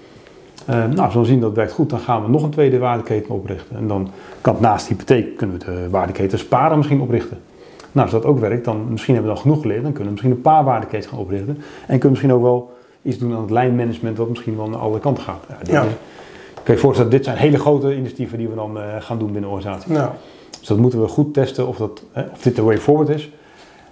Uh, 0.69 0.75
nou, 0.75 1.00
als 1.00 1.13
we 1.13 1.25
zien 1.25 1.39
dat 1.39 1.50
het 1.50 1.57
werkt 1.57 1.71
goed, 1.71 1.89
dan 1.89 2.00
gaan 2.00 2.23
we 2.23 2.29
nog 2.29 2.43
een 2.43 2.50
tweede 2.50 2.77
waardeketen 2.77 3.33
oprichten. 3.33 3.75
En 3.75 3.88
dan 3.88 4.09
kan 4.41 4.55
naast 4.59 4.87
hypotheek 4.87 5.37
kunnen 5.37 5.59
we 5.59 5.65
de 5.65 5.89
waardeketen 5.89 6.39
sparen 6.39 6.77
misschien 6.77 7.01
oprichten. 7.01 7.39
Nou, 7.91 8.11
als 8.11 8.22
dat 8.22 8.25
ook 8.25 8.39
werkt, 8.39 8.65
dan 8.65 8.85
misschien 8.89 9.13
hebben 9.13 9.31
we 9.31 9.37
dan 9.37 9.48
genoeg 9.48 9.61
geleerd. 9.61 9.83
Dan 9.83 9.91
kunnen 9.91 10.07
we 10.07 10.11
misschien 10.11 10.31
een 10.31 10.41
paar 10.41 10.63
waardeketens 10.63 11.07
gaan 11.07 11.20
oprichten. 11.20 11.57
En 11.57 12.00
kunnen 12.00 12.01
we 12.01 12.09
misschien 12.09 12.33
ook 12.33 12.41
wel 12.41 12.72
iets 13.01 13.17
doen 13.17 13.33
aan 13.33 13.41
het 13.41 13.50
lijnmanagement, 13.50 14.17
wat 14.17 14.29
misschien 14.29 14.57
wel 14.57 14.70
naar 14.70 14.79
alle 14.79 15.00
kanten 15.00 15.24
gaat. 15.24 15.46
Ja, 15.48 15.83
ja. 15.83 15.87
Kun 16.63 16.74
je 16.74 16.79
voorstellen, 16.79 17.11
dit 17.11 17.24
zijn 17.24 17.37
hele 17.37 17.59
grote 17.59 17.96
initiatieven 17.96 18.37
die 18.37 18.48
we 18.48 18.55
dan 18.55 18.77
uh, 18.77 18.83
gaan 19.00 19.20
doen 19.20 19.31
binnen 19.31 19.50
de 19.50 19.55
organisatie. 19.55 19.94
Ja. 19.94 20.15
Dus 20.59 20.67
dat 20.67 20.77
moeten 20.77 21.01
we 21.01 21.07
goed 21.07 21.33
testen 21.33 21.67
of, 21.67 21.77
dat, 21.77 22.03
of 22.31 22.41
dit 22.41 22.55
de 22.55 22.61
way 22.61 22.77
forward 22.77 23.09
is. 23.09 23.31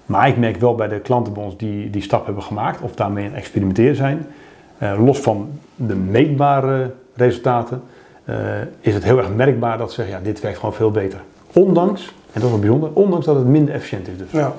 Maar 0.10 0.28
ik 0.28 0.38
merk 0.38 0.58
wel 0.58 0.76
bij 0.76 0.88
de 0.88 1.00
klanten 1.00 1.34
bij 1.34 1.44
ons 1.44 1.58
die 1.58 1.90
die 1.90 2.02
stap 2.02 2.26
hebben 2.26 2.44
gemaakt, 2.44 2.82
of 2.82 2.96
daarmee 2.96 3.24
aan 3.24 3.30
het 3.30 3.40
experimenteren 3.40 3.96
zijn, 3.96 4.26
uh, 4.84 5.06
los 5.06 5.20
van 5.20 5.50
de 5.76 5.96
meetbare 5.96 6.92
resultaten, 7.14 7.82
uh, 8.26 8.36
is 8.80 8.94
het 8.94 9.04
heel 9.04 9.18
erg 9.18 9.36
merkbaar 9.36 9.78
dat 9.78 9.90
ze 9.90 9.96
zeggen, 9.96 10.16
ja, 10.16 10.24
dit 10.24 10.40
werkt 10.40 10.58
gewoon 10.58 10.74
veel 10.74 10.92
beter. 10.92 11.22
Ondanks 11.54 12.08
en 12.08 12.42
dat 12.42 12.44
is 12.44 12.50
wel 12.50 12.60
bijzonder, 12.60 12.90
ondanks 12.94 13.26
dat 13.26 13.36
het 13.36 13.46
minder 13.46 13.74
efficiënt 13.74 14.08
is 14.08 14.18
dus. 14.18 14.32
Ja, 14.32 14.54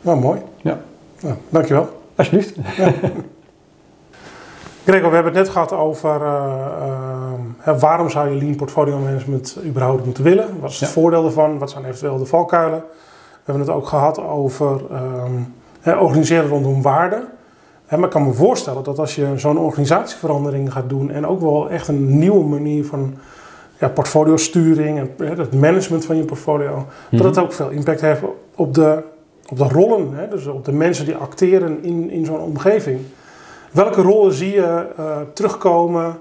nou 0.00 0.20
mooi. 0.20 0.40
Ja. 0.62 0.80
Nou, 1.20 1.34
dankjewel. 1.48 1.88
Alsjeblieft. 2.14 2.54
Ja. 2.76 2.92
Gregor, 4.84 5.08
we 5.08 5.14
hebben 5.14 5.32
het 5.32 5.42
net 5.42 5.48
gehad 5.48 5.72
over 5.72 6.20
uh, 6.20 6.54
uh, 7.68 7.80
waarom 7.80 8.10
zou 8.10 8.28
je 8.28 8.36
lean 8.36 8.56
portfolio 8.56 8.98
management 8.98 9.58
überhaupt 9.64 10.04
moeten 10.04 10.24
willen? 10.24 10.60
Wat 10.60 10.70
is 10.70 10.80
het 10.80 10.88
voordeel 10.88 11.24
ervan? 11.24 11.58
Wat 11.58 11.70
zijn 11.70 11.84
eventueel 11.84 12.18
de 12.18 12.26
valkuilen? 12.26 12.82
We 13.44 13.52
hebben 13.52 13.66
het 13.66 13.76
ook 13.76 13.86
gehad 13.86 14.20
over 14.20 14.80
uh, 15.84 16.02
organiseren 16.02 16.48
rondom 16.48 16.82
waarden. 16.82 17.28
maar 17.88 18.04
ik 18.04 18.10
kan 18.10 18.26
me 18.26 18.32
voorstellen 18.32 18.84
dat 18.84 18.98
als 18.98 19.14
je 19.14 19.32
zo'n 19.36 19.58
organisatieverandering 19.58 20.72
gaat 20.72 20.88
doen 20.88 21.10
en 21.10 21.26
ook 21.26 21.40
wel 21.40 21.70
echt 21.70 21.88
een 21.88 22.18
nieuwe 22.18 22.44
manier 22.44 22.84
van 22.84 23.14
ja, 23.78 23.88
portfolio-sturing 23.88 24.98
en 24.98 25.38
het 25.38 25.54
management 25.54 26.04
van 26.04 26.16
je 26.16 26.24
portfolio, 26.24 26.86
dat 27.10 27.20
mhm. 27.20 27.24
het 27.24 27.38
ook 27.38 27.52
veel 27.52 27.70
impact 27.70 28.00
heeft 28.00 28.22
op 28.54 28.74
de, 28.74 29.02
op 29.48 29.58
de 29.58 29.64
rollen, 29.64 30.14
hè, 30.14 30.28
dus 30.28 30.46
op 30.46 30.64
de 30.64 30.72
mensen 30.72 31.04
die 31.04 31.14
acteren 31.14 31.82
in, 31.82 32.10
in 32.10 32.24
zo'n 32.24 32.40
omgeving. 32.40 33.00
Welke 33.70 34.02
rollen 34.02 34.32
zie 34.32 34.52
je 34.52 34.86
uh, 34.98 35.16
terugkomen 35.34 36.18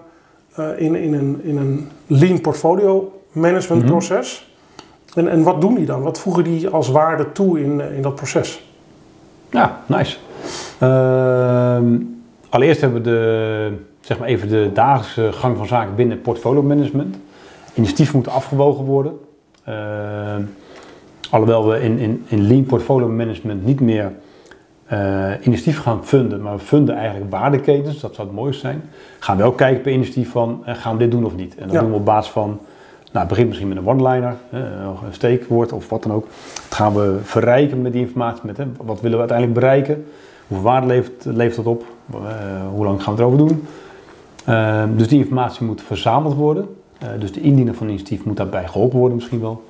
uh, 0.59 0.79
in, 0.79 0.95
in, 0.95 1.13
een, 1.13 1.41
in 1.43 1.57
een 1.57 1.89
lean 2.07 2.41
portfolio 2.41 3.21
management 3.31 3.81
mhm. 3.81 3.91
proces? 3.91 4.50
En, 5.13 5.27
en 5.27 5.43
wat 5.43 5.61
doen 5.61 5.75
die 5.75 5.85
dan? 5.85 6.01
Wat 6.01 6.19
voegen 6.19 6.43
die 6.43 6.69
als 6.69 6.89
waarde 6.89 7.31
toe 7.31 7.61
in, 7.61 7.81
in 7.95 8.01
dat 8.01 8.15
proces? 8.15 8.63
Ja, 9.49 9.81
nice. 9.85 10.17
Uh, 10.83 11.79
allereerst 12.49 12.81
hebben 12.81 13.03
we 13.03 13.09
de, 13.09 13.73
zeg 14.01 14.19
maar 14.19 14.27
even 14.27 14.49
de 14.49 14.69
dagelijkse 14.73 15.39
gang 15.39 15.57
van 15.57 15.67
zaken 15.67 15.95
binnen 15.95 16.21
portfolio 16.21 16.63
management 16.63 17.17
initiatief 17.73 18.13
moeten 18.13 18.31
afgewogen 18.31 18.85
worden. 18.85 19.19
Uh, 19.69 19.75
alhoewel 21.29 21.67
we 21.67 21.81
in, 21.81 21.97
in, 21.97 22.25
in 22.27 22.47
lean 22.47 22.63
portfolio 22.63 23.07
management 23.07 23.65
niet 23.65 23.79
meer 23.79 24.11
uh, 24.93 25.31
initiatief 25.41 25.79
gaan 25.79 26.05
funden, 26.05 26.41
maar 26.41 26.53
we 26.53 26.59
funden 26.59 26.95
eigenlijk 26.95 27.31
waardeketens, 27.31 27.99
dat 27.99 28.15
zou 28.15 28.27
het 28.27 28.35
mooiste 28.35 28.61
zijn. 28.61 28.83
Gaan 29.19 29.37
wel 29.37 29.51
kijken 29.51 29.81
per 29.81 29.91
initiatief 29.91 30.31
van, 30.31 30.63
uh, 30.67 30.75
gaan 30.75 30.93
we 30.93 30.99
dit 30.99 31.11
doen 31.11 31.25
of 31.25 31.35
niet? 31.35 31.55
En 31.55 31.67
dat 31.67 31.79
doen 31.79 31.89
we 31.89 31.95
op 31.95 32.05
basis 32.05 32.31
van, 32.31 32.59
nou 33.11 33.25
het 33.25 33.27
begint 33.27 33.47
misschien 33.47 33.67
met 33.67 33.77
een 33.77 33.87
one-liner, 33.87 34.35
een 34.51 35.13
steekwoord 35.13 35.71
of 35.71 35.89
wat 35.89 36.03
dan 36.03 36.13
ook. 36.13 36.27
Dat 36.53 36.77
gaan 36.77 36.93
we 36.93 37.17
verrijken 37.23 37.81
met 37.81 37.93
die 37.93 38.01
informatie, 38.01 38.41
met 38.45 38.57
wat 38.77 39.01
willen 39.01 39.17
we 39.17 39.29
uiteindelijk 39.29 39.59
bereiken? 39.59 40.05
Hoeveel 40.47 40.67
waarde 40.69 41.03
levert, 41.23 41.55
dat 41.55 41.65
op? 41.65 41.85
hoe 42.73 42.85
lang 42.85 43.03
gaan 43.03 43.15
we 43.15 43.21
erover 43.21 43.37
doen? 43.37 43.67
dus 44.97 45.07
die 45.07 45.19
informatie 45.19 45.65
moet 45.65 45.81
verzameld 45.81 46.35
worden. 46.35 46.67
Eh, 47.01 47.09
dus 47.19 47.31
de 47.31 47.41
indiener 47.41 47.73
van 47.73 47.87
initiatief 47.87 48.23
moet 48.23 48.37
daarbij 48.37 48.67
geholpen 48.67 48.99
worden 48.99 49.17
misschien 49.17 49.39
wel. 49.39 49.63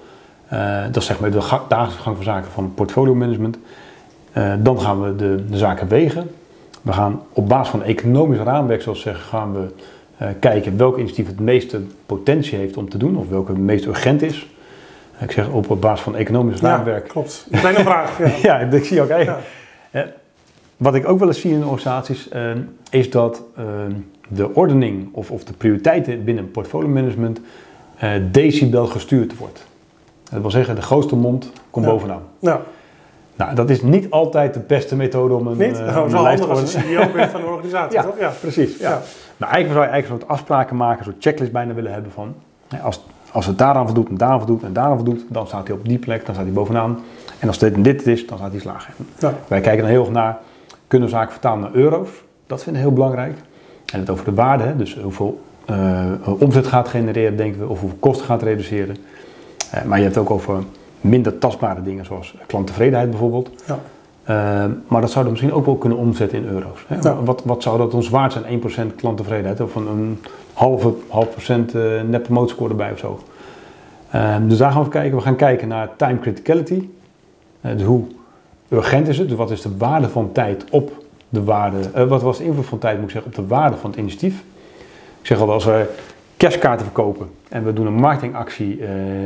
Eh, 0.48 0.84
dat 0.86 0.96
is 0.96 1.06
zeg 1.06 1.20
maar 1.20 1.32
de 1.32 1.38
dagelijkse 1.68 2.02
gang 2.02 2.16
van 2.16 2.26
zaken 2.26 2.52
van 2.52 2.74
portfolio 2.74 3.16
management. 3.16 3.58
Eh, 4.32 4.54
dan 4.60 4.82
gaan 4.82 5.02
we 5.02 5.16
de, 5.16 5.46
de, 5.50 5.58
zaken 5.58 5.88
wegen. 5.88 6.32
We 6.82 6.94
gaan 6.94 7.22
op 7.34 7.48
basis 7.48 7.70
van 7.70 7.84
economisch 7.84 8.40
raamwerk, 8.40 8.82
zoals 8.82 9.02
zeggen, 9.02 9.24
gaan 9.24 9.54
we 9.54 9.68
kijken 10.40 10.78
welk 10.78 10.98
initiatief 10.98 11.28
het 11.28 11.40
meeste 11.40 11.82
potentie 12.06 12.58
heeft 12.58 12.78
om 12.78 12.90
te 12.90 12.98
doen, 12.98 13.18
of 13.18 13.30
welke 13.30 13.52
het 13.52 13.62
meest 13.62 13.86
urgent 13.86 14.22
is. 14.22 14.50
Ik 15.20 15.32
zeg 15.32 15.50
op 15.50 15.78
basis 15.80 16.02
van 16.02 16.16
economisch 16.16 16.60
raamwerk. 16.60 17.06
Ja, 17.06 17.12
klopt. 17.12 17.48
Kleine 17.52 17.80
vraag. 17.80 18.18
Ja. 18.18 18.32
ja, 18.60 18.60
ik 18.60 18.86
zie 18.86 19.02
ook 19.02 19.10
eigenlijk. 19.10 19.46
Ja. 19.92 20.06
wat 20.78 20.96
ik 20.96 21.08
ook 21.08 21.20
wel 21.20 21.28
eens 21.28 21.42
zie 21.42 21.52
in 21.52 21.64
organisaties, 21.64 22.30
is 22.90 23.10
dat 23.10 23.44
de 24.34 24.54
ordening 24.54 25.10
of, 25.12 25.32
of 25.32 25.44
de 25.44 25.54
prioriteiten 25.54 26.24
binnen 26.24 26.52
portfolio 26.52 26.88
management 26.88 27.40
uh, 28.04 28.12
decibel 28.32 28.86
gestuurd 28.86 29.38
wordt. 29.38 29.66
Dat 30.30 30.42
wil 30.42 30.52
zeggen, 30.52 30.76
de 30.76 30.82
grootste 30.82 31.16
mond 31.16 31.52
komt 31.70 31.86
bovenaan. 31.86 32.22
Ja. 32.40 32.62
Nou, 33.36 33.56
dat 33.56 33.70
is 33.70 33.82
niet 33.82 34.10
altijd 34.10 34.54
de 34.54 34.60
beste 34.60 34.96
methode 34.96 35.34
om 35.34 35.48
een, 35.48 35.58
niet? 35.58 35.80
Uh, 35.80 35.98
oh, 35.98 36.12
een 36.12 36.22
lijst 36.22 36.44
te 36.44 36.50
als 36.50 36.60
je 36.60 36.68
CEO 36.68 37.12
bent 37.14 37.32
van 37.32 37.42
een 37.42 37.48
organisatie, 37.56 37.98
ja, 37.98 38.04
toch? 38.04 38.20
Ja, 38.20 38.34
precies. 38.40 38.78
Ja. 38.78 39.02
Nou, 39.42 39.54
eigenlijk 39.54 39.74
zou 39.74 39.86
je 39.86 39.92
eigenlijk 39.92 40.22
een 40.22 40.28
soort 40.28 40.40
afspraken 40.40 40.76
maken, 40.76 40.98
een 40.98 41.12
soort 41.12 41.24
checklist 41.24 41.52
bijna 41.52 41.74
willen 41.74 41.94
hebben 41.94 42.12
van... 42.12 42.36
Als, 42.82 43.06
als 43.32 43.46
het 43.46 43.58
daaraan 43.58 43.86
voldoet 43.86 44.10
en 44.10 44.18
daaraan 44.18 44.38
voldoet 44.38 44.64
en 44.64 44.74
daaraan 44.74 44.96
voldoet, 44.96 45.26
dan 45.28 45.48
staat 45.48 45.68
hij 45.68 45.76
op 45.76 45.88
die 45.88 45.98
plek, 45.98 46.26
dan 46.26 46.34
staat 46.34 46.46
hij 46.46 46.54
bovenaan. 46.54 47.00
En 47.40 47.48
als 47.48 47.58
dit 47.58 47.74
en 47.74 47.82
dit 47.82 48.08
is, 48.08 48.28
dan 48.28 48.38
staat 48.38 48.52
hij 48.52 48.60
slagen. 48.60 48.94
Ja. 49.20 49.34
Wij 49.48 49.62
kijken 49.62 49.82
dan 49.82 49.92
heel 49.92 50.02
erg 50.02 50.12
naar 50.12 50.40
kunnen 50.88 51.10
we 51.10 51.16
zaken 51.16 51.32
vertalen 51.32 51.60
naar 51.60 51.74
euro's. 51.74 52.10
Dat 52.48 52.64
vinden 52.64 52.82
we 52.82 52.88
heel 52.88 52.98
belangrijk. 52.98 53.38
En 53.94 54.00
het 54.00 54.10
over 54.10 54.26
de 54.26 54.34
waarde, 54.34 54.64
hè, 54.64 54.76
dus 54.76 54.98
hoeveel 54.98 55.42
uh, 55.70 56.12
omzet 56.40 56.68
gaat 56.68 56.88
genereren, 56.88 57.38
denken 57.38 57.60
we, 57.60 57.68
of 57.68 57.80
hoeveel 57.80 57.98
kosten 58.00 58.26
gaat 58.26 58.42
reduceren. 58.42 58.98
Uh, 59.76 59.84
maar 59.84 59.98
je 59.98 60.04
hebt 60.04 60.18
ook 60.18 60.30
over 60.30 60.64
minder 61.02 61.38
tastbare 61.38 61.84
dingen, 61.84 62.06
zoals 62.06 62.36
klanttevredenheid 62.48 63.10
bijvoorbeeld. 63.10 63.50
Ja. 63.68 63.80
Uh, 64.30 64.66
maar 64.88 65.02
dat 65.02 65.12
zouden 65.12 65.34
we 65.34 65.40
misschien 65.40 65.54
ook 65.54 65.66
wel 65.66 65.76
kunnen 65.76 65.98
omzetten 65.98 66.38
in 66.38 66.48
euro's. 66.48 66.86
Hè? 66.88 66.96
Ja. 67.02 67.24
Wat, 67.24 67.42
wat 67.46 67.64
zou 67.64 67.78
dat 67.78 67.94
ons 67.94 68.10
waard 68.10 68.34
zijn, 68.34 68.62
1% 68.92 68.96
klanttevredenheid? 68.96 69.62
Of 69.62 69.76
een, 69.76 69.88
een 69.88 70.20
halve, 70.54 70.94
half 71.08 71.30
procent 71.30 71.74
net 72.10 72.24
promote 72.24 72.54
score 72.54 72.70
erbij 72.70 72.92
of 72.92 73.00
zo. 73.00 73.20
Ehm, 74.12 74.48
dus 74.48 74.58
daar 74.58 74.72
gaan 74.72 74.84
we 74.84 74.90
kijken. 74.90 75.18
We 75.18 75.24
gaan 75.24 75.36
kijken 75.36 75.68
naar 75.68 75.90
time 75.96 76.20
criticality. 76.20 76.88
dus 77.62 77.84
hoe 77.84 78.04
urgent 78.70 79.08
is 79.08 79.18
het? 79.18 79.28
Dus 79.28 79.38
wat 79.38 79.52
is 79.52 79.62
de 79.62 79.78
waarde 79.78 80.10
van 80.10 80.32
tijd 80.32 80.66
op 80.70 81.04
de 81.30 81.44
waarde, 81.44 82.08
wat 82.08 82.22
was 82.22 82.38
de 82.38 82.44
invloed 82.44 82.66
van 82.66 82.78
tijd 82.78 82.96
moet 82.96 83.06
ik 83.06 83.12
zeggen, 83.12 83.32
op 83.32 83.38
de 83.38 83.48
waarde 83.48 83.78
van 83.78 83.90
het 83.90 84.00
initiatief? 84.00 84.44
Ik 85.22 85.28
zeg 85.28 85.40
al, 85.40 85.52
als 85.52 85.66
we 85.66 85.86
kerstkaarten 86.38 86.86
verkopen 86.86 87.30
en 87.50 87.66
we 87.66 87.74
doen 87.74 87.86
een 87.86 87.94
marketingactie 87.94 88.80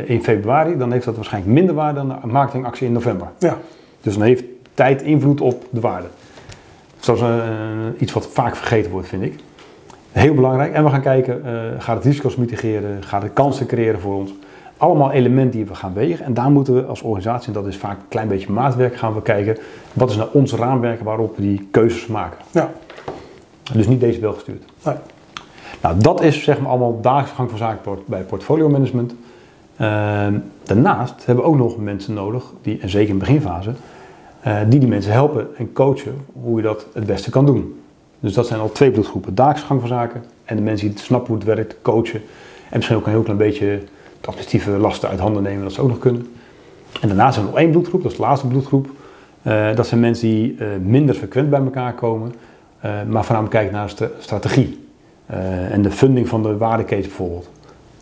in 0.06 0.24
februari, 0.24 0.78
dan 0.78 0.92
heeft 0.92 1.06
dat 1.06 1.16
waarschijnlijk 1.16 1.54
minder 1.54 1.76
waarde 1.76 2.00
dan 2.00 2.20
een 2.24 2.32
marketingactie 2.32 2.88
in 2.88 2.94
november. 2.94 3.28
Ja. 3.40 3.58
Dus 4.02 4.14
dan 4.18 4.24
heeft 4.24 4.44
tijd 4.76 5.02
invloed 5.02 5.42
op 5.42 5.66
de 5.70 5.80
waarde. 5.80 6.08
Dat 7.00 7.16
is 7.16 7.22
uh, 7.22 7.30
iets 7.98 8.14
wat 8.14 8.28
vaak 8.28 8.56
vergeten 8.56 8.92
wordt, 8.92 9.08
vind 9.08 9.24
ik. 9.24 9.40
Heel 10.12 10.34
belangrijk. 10.34 10.74
En 10.74 10.84
we 10.84 10.90
gaan 10.90 11.02
kijken, 11.02 11.42
uh, 11.46 11.52
gaat 11.78 11.96
het 11.96 12.06
risico's 12.06 12.36
mitigeren, 12.36 13.04
gaat 13.04 13.22
het 13.22 13.34
kansen 13.34 13.66
creëren 13.66 14.00
voor 14.00 14.16
ons. 14.16 14.34
Allemaal 14.78 15.12
elementen 15.12 15.52
die 15.52 15.66
we 15.66 15.76
gaan 15.76 15.94
wegen. 15.94 16.26
En 16.26 16.34
daar 16.34 16.50
moeten 16.50 16.76
we 16.76 16.84
als 16.84 17.02
organisatie, 17.02 17.48
en 17.48 17.54
dat 17.54 17.68
is 17.68 17.78
vaak 17.78 17.98
een 17.98 18.08
klein 18.08 18.28
beetje 18.28 18.52
maatwerk, 18.52 18.96
gaan 18.96 19.14
we 19.14 19.22
kijken, 19.22 19.58
wat 19.94 20.10
is 20.10 20.16
nou 20.16 20.30
ons 20.32 20.54
raamwerk 20.54 21.02
waarop 21.02 21.36
we 21.36 21.42
die 21.42 21.68
keuzes 21.72 22.08
maken. 22.08 22.38
Ja. 22.52 22.72
Dus 23.74 23.88
niet 23.88 24.00
deze 24.00 24.20
bel 24.20 24.34
gestuurd. 24.34 24.64
Nee. 24.84 24.96
Nou, 25.82 25.98
dat 25.98 26.22
is 26.22 26.44
zeg 26.44 26.60
maar 26.60 26.70
allemaal 26.70 27.02
dagelijks 27.02 27.36
gang 27.36 27.50
van 27.50 27.58
zaken 27.58 28.00
bij 28.06 28.22
portfolio 28.22 28.70
management. 28.70 29.16
Uh, 29.82 30.28
daarnaast 30.64 31.26
hebben 31.26 31.44
we 31.44 31.50
ook 31.50 31.58
nog 31.58 31.78
mensen 31.78 32.14
nodig, 32.14 32.44
die, 32.62 32.80
en 32.82 32.90
zeker 32.90 33.10
in 33.10 33.20
de 33.20 33.26
beginfase, 33.26 33.74
die 34.68 34.80
die 34.80 34.90
mensen 34.90 35.12
helpen 35.12 35.48
en 35.58 35.74
coachen 35.74 36.16
hoe 36.42 36.58
je 36.58 36.64
dat 36.64 36.86
het 36.94 37.06
beste 37.06 37.30
kan 37.30 37.46
doen. 37.46 37.80
Dus 38.20 38.34
dat 38.34 38.48
zijn 38.48 38.60
al 38.60 38.72
twee 38.72 38.92
bloedgroepen. 38.92 39.36
Dagelijks 39.36 39.68
gang 39.68 39.80
van 39.80 39.90
zaken 39.90 40.24
en 40.46 40.56
de 40.56 40.62
mensen 40.62 40.90
die 40.90 41.00
snappen 41.00 41.28
hoe 41.28 41.38
het 41.38 41.46
werkt, 41.56 41.76
coachen. 41.82 42.22
En 42.70 42.76
misschien 42.76 42.98
ook 42.98 43.06
een 43.06 43.12
heel 43.12 43.22
klein 43.22 43.38
beetje 43.38 43.66
de 44.22 44.28
administratieve 44.28 44.72
lasten 44.72 45.10
uit 45.10 45.20
handen 45.20 45.44
nemen, 45.44 45.64
dat 45.64 45.74
ze 45.74 45.82
ook 45.82 45.88
nog 45.88 46.00
kunnen. 46.00 46.28
En 47.02 47.08
daarnaast 47.08 47.34
zijn 47.34 47.46
er 47.46 47.52
nog 47.52 47.62
één 47.62 47.72
bloedgroep, 47.72 48.02
dat 48.02 48.12
is 48.12 48.18
de 48.18 48.24
laatste 48.24 48.48
bloedgroep. 48.48 48.90
Uh, 49.44 49.76
dat 49.76 49.88
zijn 49.88 50.00
mensen 50.00 50.28
die 50.28 50.56
uh, 50.60 50.68
minder 50.84 51.16
frequent 51.16 51.50
bij 51.50 51.60
elkaar 51.60 51.94
komen, 51.94 52.34
maar 52.82 53.24
voornamelijk 53.24 53.50
kijken 53.50 53.74
naar 53.74 53.94
de 53.98 54.10
strategie. 54.20 54.88
En 55.70 55.82
de 55.82 55.92
funding 55.92 56.28
van 56.28 56.44
de 56.44 56.58
waardeketen 56.58 57.08
bijvoorbeeld. 57.08 57.50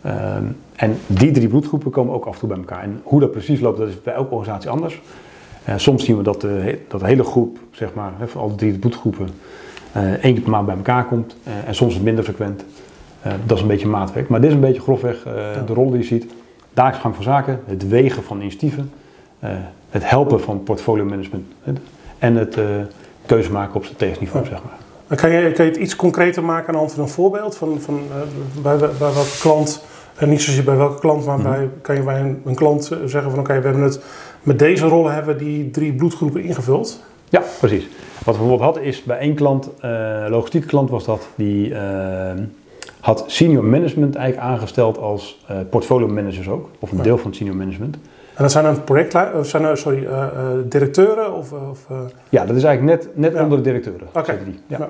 Uh, 0.06 0.36
en 0.76 0.98
die 1.08 1.32
drie 1.32 1.48
bloedgroepen 1.48 1.92
komen 1.92 2.14
ook 2.14 2.26
af 2.26 2.34
en 2.34 2.40
toe 2.40 2.50
bij 2.50 2.58
elkaar. 2.58 2.84
En 2.84 3.02
hoe 3.04 3.20
dat 3.20 3.32
precies 3.32 3.60
loopt, 3.60 3.78
dat 3.78 3.88
is 3.88 4.02
bij 4.02 4.14
elke 4.14 4.34
organisatie 4.34 4.70
anders. 4.70 5.02
Uh, 5.70 5.74
soms 5.78 6.06
zien 6.06 6.18
we 6.18 6.24
dat 6.24 6.42
de, 6.42 6.80
dat 6.88 7.00
de 7.00 7.06
hele 7.06 7.24
groep, 7.24 7.58
zeg 7.72 7.94
maar, 7.94 8.12
van 8.26 8.42
al 8.42 8.48
die 8.48 8.58
drie 8.58 8.78
bloedgroepen, 8.78 9.30
één 10.22 10.34
keer 10.34 10.42
per 10.42 10.52
maand 10.52 10.66
bij 10.66 10.76
elkaar 10.76 11.06
komt. 11.06 11.36
en 11.66 11.76
soms 11.76 12.00
minder 12.00 12.24
frequent. 12.24 12.66
dat 13.46 13.58
is 13.58 13.62
een 13.62 13.68
beetje 13.68 13.88
maatwerk. 13.88 14.30
Maar 14.30 14.42
dit 14.42 14.50
is 14.50 14.56
een 14.56 14.62
beetje 14.62 14.82
grofweg 14.82 15.24
de 15.66 15.74
rol 15.74 15.90
die 15.90 16.00
je 16.00 16.06
ziet. 16.06 16.26
Dagelijks 16.74 17.02
gang 17.02 17.16
van 17.16 17.24
zaken, 17.24 17.60
het 17.66 17.88
wegen 17.88 18.24
van 18.24 18.42
initiatieven, 18.42 18.92
het 19.90 20.10
helpen 20.10 20.42
van 20.42 20.64
portfolio 20.64 21.06
management 21.06 21.46
en 22.20 22.36
het 22.36 22.58
keuze 23.26 23.52
maken 23.52 23.76
op 23.76 23.86
strategisch 23.86 24.20
niveau, 24.20 24.46
ja. 24.46 24.52
zeg 24.52 24.62
maar. 24.64 24.78
Kan 25.18 25.30
je, 25.30 25.52
kan 25.52 25.66
je 25.66 25.72
het 25.72 25.80
iets 25.80 25.96
concreter 25.96 26.44
maken 26.44 26.68
aan 26.68 26.74
de 26.74 26.80
hand 26.80 26.94
van 26.94 27.04
een 27.04 27.10
voorbeeld? 27.10 27.58
Van, 27.58 27.80
van, 27.82 28.02
bij, 28.62 28.78
bij 28.78 28.90
welke 28.98 29.38
klant, 29.40 29.84
en 30.16 30.30
niet 30.30 30.42
zozeer 30.42 30.64
bij 30.64 30.76
welke 30.76 31.00
klant, 31.00 31.26
maar 31.26 31.38
mhm. 31.38 31.50
bij, 31.50 31.70
kan 31.82 31.96
je 31.96 32.02
bij 32.02 32.20
een, 32.20 32.42
een 32.46 32.56
klant 32.56 32.92
eh, 32.92 32.98
zeggen 33.06 33.32
van 33.32 33.40
oké, 33.40 33.60
we 33.60 33.66
hebben 33.68 33.84
het 33.84 34.00
met 34.44 34.60
deze 34.60 34.86
rollen 34.88 35.14
hebben 35.14 35.38
die 35.38 35.70
drie 35.70 35.94
bloedgroepen 35.94 36.44
ingevuld? 36.44 37.04
Ja, 37.30 37.44
precies. 37.60 37.84
Wat 38.24 38.36
we 38.36 38.42
bijvoorbeeld 38.42 38.62
hadden 38.62 38.84
is 38.84 39.04
bij 39.04 39.18
één 39.18 39.36
klant, 39.36 39.70
uh, 39.86 40.26
logistieke 40.30 40.68
klant 40.68 40.90
was 40.90 41.06
dat, 41.06 41.28
die 41.36 41.70
uh, 41.70 41.80
had 43.00 43.24
senior 43.28 43.64
management 43.64 44.16
eigenlijk 44.16 44.48
aangesteld 44.48 44.98
als 44.98 45.44
uh, 45.52 45.58
portfolio 45.70 46.08
managers 46.08 46.50
ook, 46.50 46.70
of 46.80 46.92
een 46.92 47.02
deel 47.02 47.18
van 47.18 47.28
het 47.28 47.36
senior 47.36 47.56
management. 47.56 47.96
En 48.34 48.44
dat 48.44 48.52
zijn 48.52 48.64
dan 48.64 48.84
projectleiders, 48.84 49.50
zijn 49.50 49.78
sorry, 49.78 50.08
directeuren? 50.68 51.34
Of, 51.34 51.52
of 51.52 51.88
Ja, 52.30 52.46
dat 52.46 52.56
is 52.56 52.64
eigenlijk 52.64 53.04
net, 53.04 53.18
net 53.34 53.44
onder 53.44 53.58
de 53.58 53.64
directeuren. 53.64 54.08
Oké. 54.14 54.40
Ja. 54.68 54.78
ja. 54.78 54.90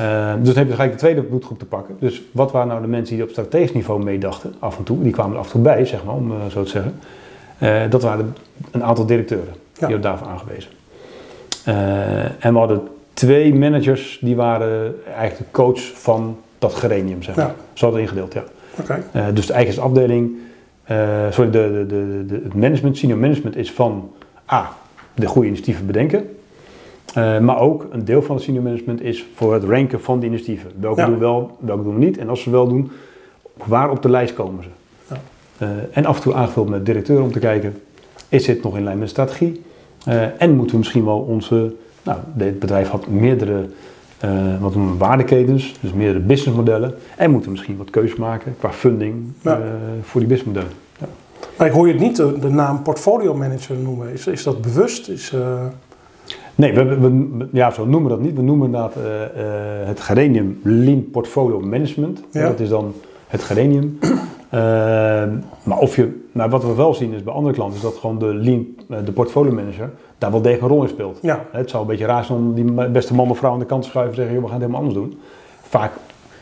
Uh, 0.00 0.34
dus 0.38 0.48
dan 0.48 0.56
heb 0.56 0.66
je 0.66 0.72
gelijk 0.72 0.92
de 0.92 0.98
tweede 0.98 1.22
bloedgroep 1.22 1.58
te 1.58 1.64
pakken. 1.64 1.96
Dus 1.98 2.22
wat 2.32 2.52
waren 2.52 2.68
nou 2.68 2.80
de 2.80 2.86
mensen 2.86 3.14
die 3.14 3.24
op 3.24 3.30
strategisch 3.30 3.72
niveau 3.72 4.04
meedachten, 4.04 4.54
af 4.58 4.78
en 4.78 4.84
toe, 4.84 5.02
die 5.02 5.12
kwamen 5.12 5.32
er 5.32 5.38
af 5.38 5.46
en 5.46 5.52
toe 5.52 5.60
bij, 5.60 5.84
zeg 5.84 6.04
maar, 6.04 6.14
om 6.14 6.32
zo 6.50 6.62
te 6.62 6.68
zeggen. 6.68 6.94
Dat 7.88 8.02
waren 8.02 8.36
een 8.70 8.84
aantal 8.84 9.06
directeuren, 9.06 9.52
die 9.52 9.80
werden 9.80 10.00
daarvoor 10.00 10.26
aangewezen. 10.26 10.70
en 12.40 12.52
we 12.52 12.58
hadden 12.58 12.88
twee 13.12 13.54
managers, 13.54 14.18
die 14.20 14.36
waren 14.36 14.94
eigenlijk 15.06 15.38
de 15.38 15.44
coach 15.50 15.80
van 15.94 16.38
dat 16.58 16.74
gerenium, 16.74 17.22
zeg 17.22 17.34
maar. 17.34 17.46
Ja. 17.46 17.54
Zo 17.72 17.84
hadden 17.84 18.02
ingedeeld, 18.02 18.32
ja. 18.32 18.44
Oké. 18.80 19.02
dus 19.32 19.46
de 19.46 19.52
eigen 19.52 19.82
afdeling 19.82 20.36
sorry, 21.30 21.50
de, 21.50 21.84
de, 21.88 22.24
de, 22.26 22.40
het 22.44 22.54
management, 22.54 22.98
senior 22.98 23.18
management 23.18 23.56
is 23.56 23.72
van 23.72 24.10
A, 24.52 24.70
de 25.14 25.26
goede 25.26 25.46
initiatieven 25.46 25.86
bedenken. 25.86 26.30
Uh, 27.18 27.38
maar 27.38 27.58
ook 27.58 27.86
een 27.90 28.04
deel 28.04 28.22
van 28.22 28.34
het 28.34 28.44
senior 28.44 28.62
management 28.62 29.02
is 29.02 29.26
voor 29.34 29.54
het 29.54 29.64
ranken 29.64 30.00
van 30.00 30.18
die 30.18 30.28
initiatieven. 30.28 30.70
Welke 30.80 31.04
doen 31.04 31.12
we 31.12 31.18
wel, 31.18 31.56
welke 31.60 31.82
doen 31.82 31.94
we 31.94 32.04
niet. 32.04 32.18
En 32.18 32.28
als 32.28 32.42
ze 32.42 32.50
wel 32.50 32.68
doen, 32.68 32.90
waar 33.64 33.90
op 33.90 34.02
de 34.02 34.10
lijst 34.10 34.34
komen 34.34 34.62
ze. 34.62 34.68
Uh, 35.62 35.68
en 35.90 36.04
af 36.04 36.16
en 36.16 36.22
toe 36.22 36.34
aangevuld 36.34 36.68
met 36.68 36.86
directeur 36.86 37.22
om 37.22 37.32
te 37.32 37.38
kijken, 37.38 37.82
is 38.28 38.44
dit 38.44 38.62
nog 38.62 38.76
in 38.76 38.84
lijn 38.84 38.98
met 38.98 39.06
de 39.06 39.12
strategie? 39.12 39.64
en 40.38 40.54
moeten 40.54 40.70
we 40.70 40.78
misschien 40.78 41.04
wel 41.04 41.18
onze, 41.18 41.74
nou, 42.02 42.18
dit 42.34 42.58
bedrijf 42.58 42.88
had 42.88 43.06
meerdere 43.06 43.68
uh, 44.24 44.60
wat 44.60 44.74
noemen 44.74 44.92
we 44.92 44.98
waardeketens, 44.98 45.74
dus 45.80 45.92
meerdere 45.92 46.24
businessmodellen. 46.24 46.94
En 47.16 47.30
moeten 47.30 47.50
misschien 47.50 47.76
wat 47.76 47.90
keuzes 47.90 48.18
maken 48.18 48.54
qua 48.58 48.72
funding 48.72 49.32
voor 50.02 50.20
die 50.20 50.28
businessmodellen. 50.28 50.70
Ja. 51.00 51.06
Maar 51.58 51.66
ik 51.66 51.72
hoor 51.72 51.86
je 51.86 51.92
het 51.92 52.02
niet 52.02 52.16
de, 52.16 52.38
de, 52.38 52.48
naam 52.48 52.82
portfolio 52.82 53.34
manager 53.34 53.76
noemen. 53.76 54.12
Is, 54.12 54.26
is 54.26 54.42
dat 54.42 54.60
bewust? 54.60 55.08
Is. 55.08 55.32
Nee, 56.54 56.72
we, 56.72 56.84
we, 56.84 57.48
ja, 57.52 57.70
zo 57.70 57.86
noemen 57.86 58.10
we 58.10 58.16
dat 58.16 58.24
niet. 58.26 58.36
We 58.36 58.42
noemen 58.42 58.70
dat 58.70 58.94
het 59.84 60.00
Gerenium 60.00 60.60
Lean 60.62 61.10
Portfolio 61.10 61.60
Management. 61.60 62.22
Ja. 62.30 62.46
Dat 62.46 62.60
is 62.60 62.68
dan 62.68 62.94
het 63.26 63.42
Gerenium. 64.50 65.44
maar 65.62 65.78
of 65.78 65.96
je, 65.96 66.26
nou, 66.32 66.50
wat 66.50 66.64
we 66.64 66.74
wel 66.74 66.94
zien 66.94 67.12
is 67.12 67.22
bij 67.22 67.32
andere 67.32 67.54
klanten, 67.54 67.76
is 67.76 67.82
dat 67.82 67.96
gewoon 67.96 68.18
de 68.18 68.34
Lean, 68.34 68.66
de 69.04 69.12
portfolio 69.12 69.52
manager, 69.52 69.90
daar 70.18 70.30
wel 70.30 70.42
degelijk 70.42 70.62
een 70.62 70.76
rol 70.76 70.82
in 70.82 70.88
speelt. 70.88 71.18
Ja. 71.22 71.44
Het 71.52 71.70
zou 71.70 71.82
een 71.82 71.88
beetje 71.88 72.06
raar 72.06 72.24
zijn 72.24 72.38
om 72.38 72.54
die 72.54 72.88
beste 72.88 73.14
man 73.14 73.30
of 73.30 73.38
vrouw 73.38 73.52
aan 73.52 73.58
de 73.58 73.64
kant 73.64 73.82
te 73.82 73.88
schuiven 73.88 74.12
en 74.12 74.18
zeggen, 74.18 74.34
joh, 74.34 74.44
we 74.44 74.50
gaan 74.50 74.60
het 74.60 74.70
helemaal 74.70 74.88
anders 74.88 75.08
doen. 75.08 75.20
Vaak 75.62 75.92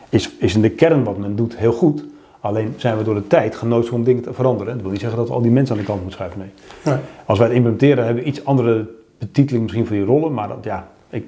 is, 0.09 0.37
is 0.39 0.55
in 0.55 0.63
de 0.63 0.71
kern 0.71 1.05
wat 1.05 1.19
men 1.19 1.37
doet 1.37 1.57
heel 1.57 1.73
goed. 1.73 2.05
Alleen 2.41 2.75
zijn 2.77 2.97
we 2.99 3.05
door 3.05 3.15
de 3.15 3.27
tijd 3.27 3.57
genoodzaakt 3.57 3.97
om 3.97 4.05
dingen 4.05 4.23
te 4.23 4.33
veranderen. 4.33 4.73
Dat 4.73 4.83
wil 4.83 4.91
niet 4.91 5.01
zeggen 5.01 5.19
dat 5.19 5.29
we 5.29 5.35
al 5.35 5.43
die 5.43 5.51
mensen 5.51 5.75
aan 5.75 5.81
de 5.81 5.87
kant 5.87 6.03
moeten 6.03 6.19
schuiven. 6.19 6.41
Nee. 6.41 6.51
nee. 6.95 7.05
Als 7.25 7.39
wij 7.39 7.47
het 7.47 7.57
implementeren, 7.57 8.05
hebben 8.05 8.23
we 8.23 8.29
iets 8.29 8.45
andere 8.45 8.91
betiteling 9.19 9.63
misschien 9.63 9.87
voor 9.87 9.97
die 9.97 10.05
rollen. 10.05 10.35
Maar 10.35 10.49
dat, 10.49 10.59
ja, 10.63 10.89
ik, 11.09 11.25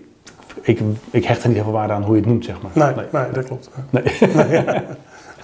ik, 0.62 0.80
ik 1.10 1.24
hecht 1.24 1.42
er 1.42 1.46
niet 1.48 1.56
heel 1.56 1.64
veel 1.64 1.72
waarde 1.72 1.92
aan 1.92 2.02
hoe 2.02 2.14
je 2.14 2.20
het 2.20 2.30
noemt, 2.30 2.44
zeg 2.44 2.56
maar. 2.62 2.94
Nee, 2.94 3.06
nee. 3.12 3.32
dat 3.32 3.44
klopt. 3.44 3.70
Nee. 3.90 4.02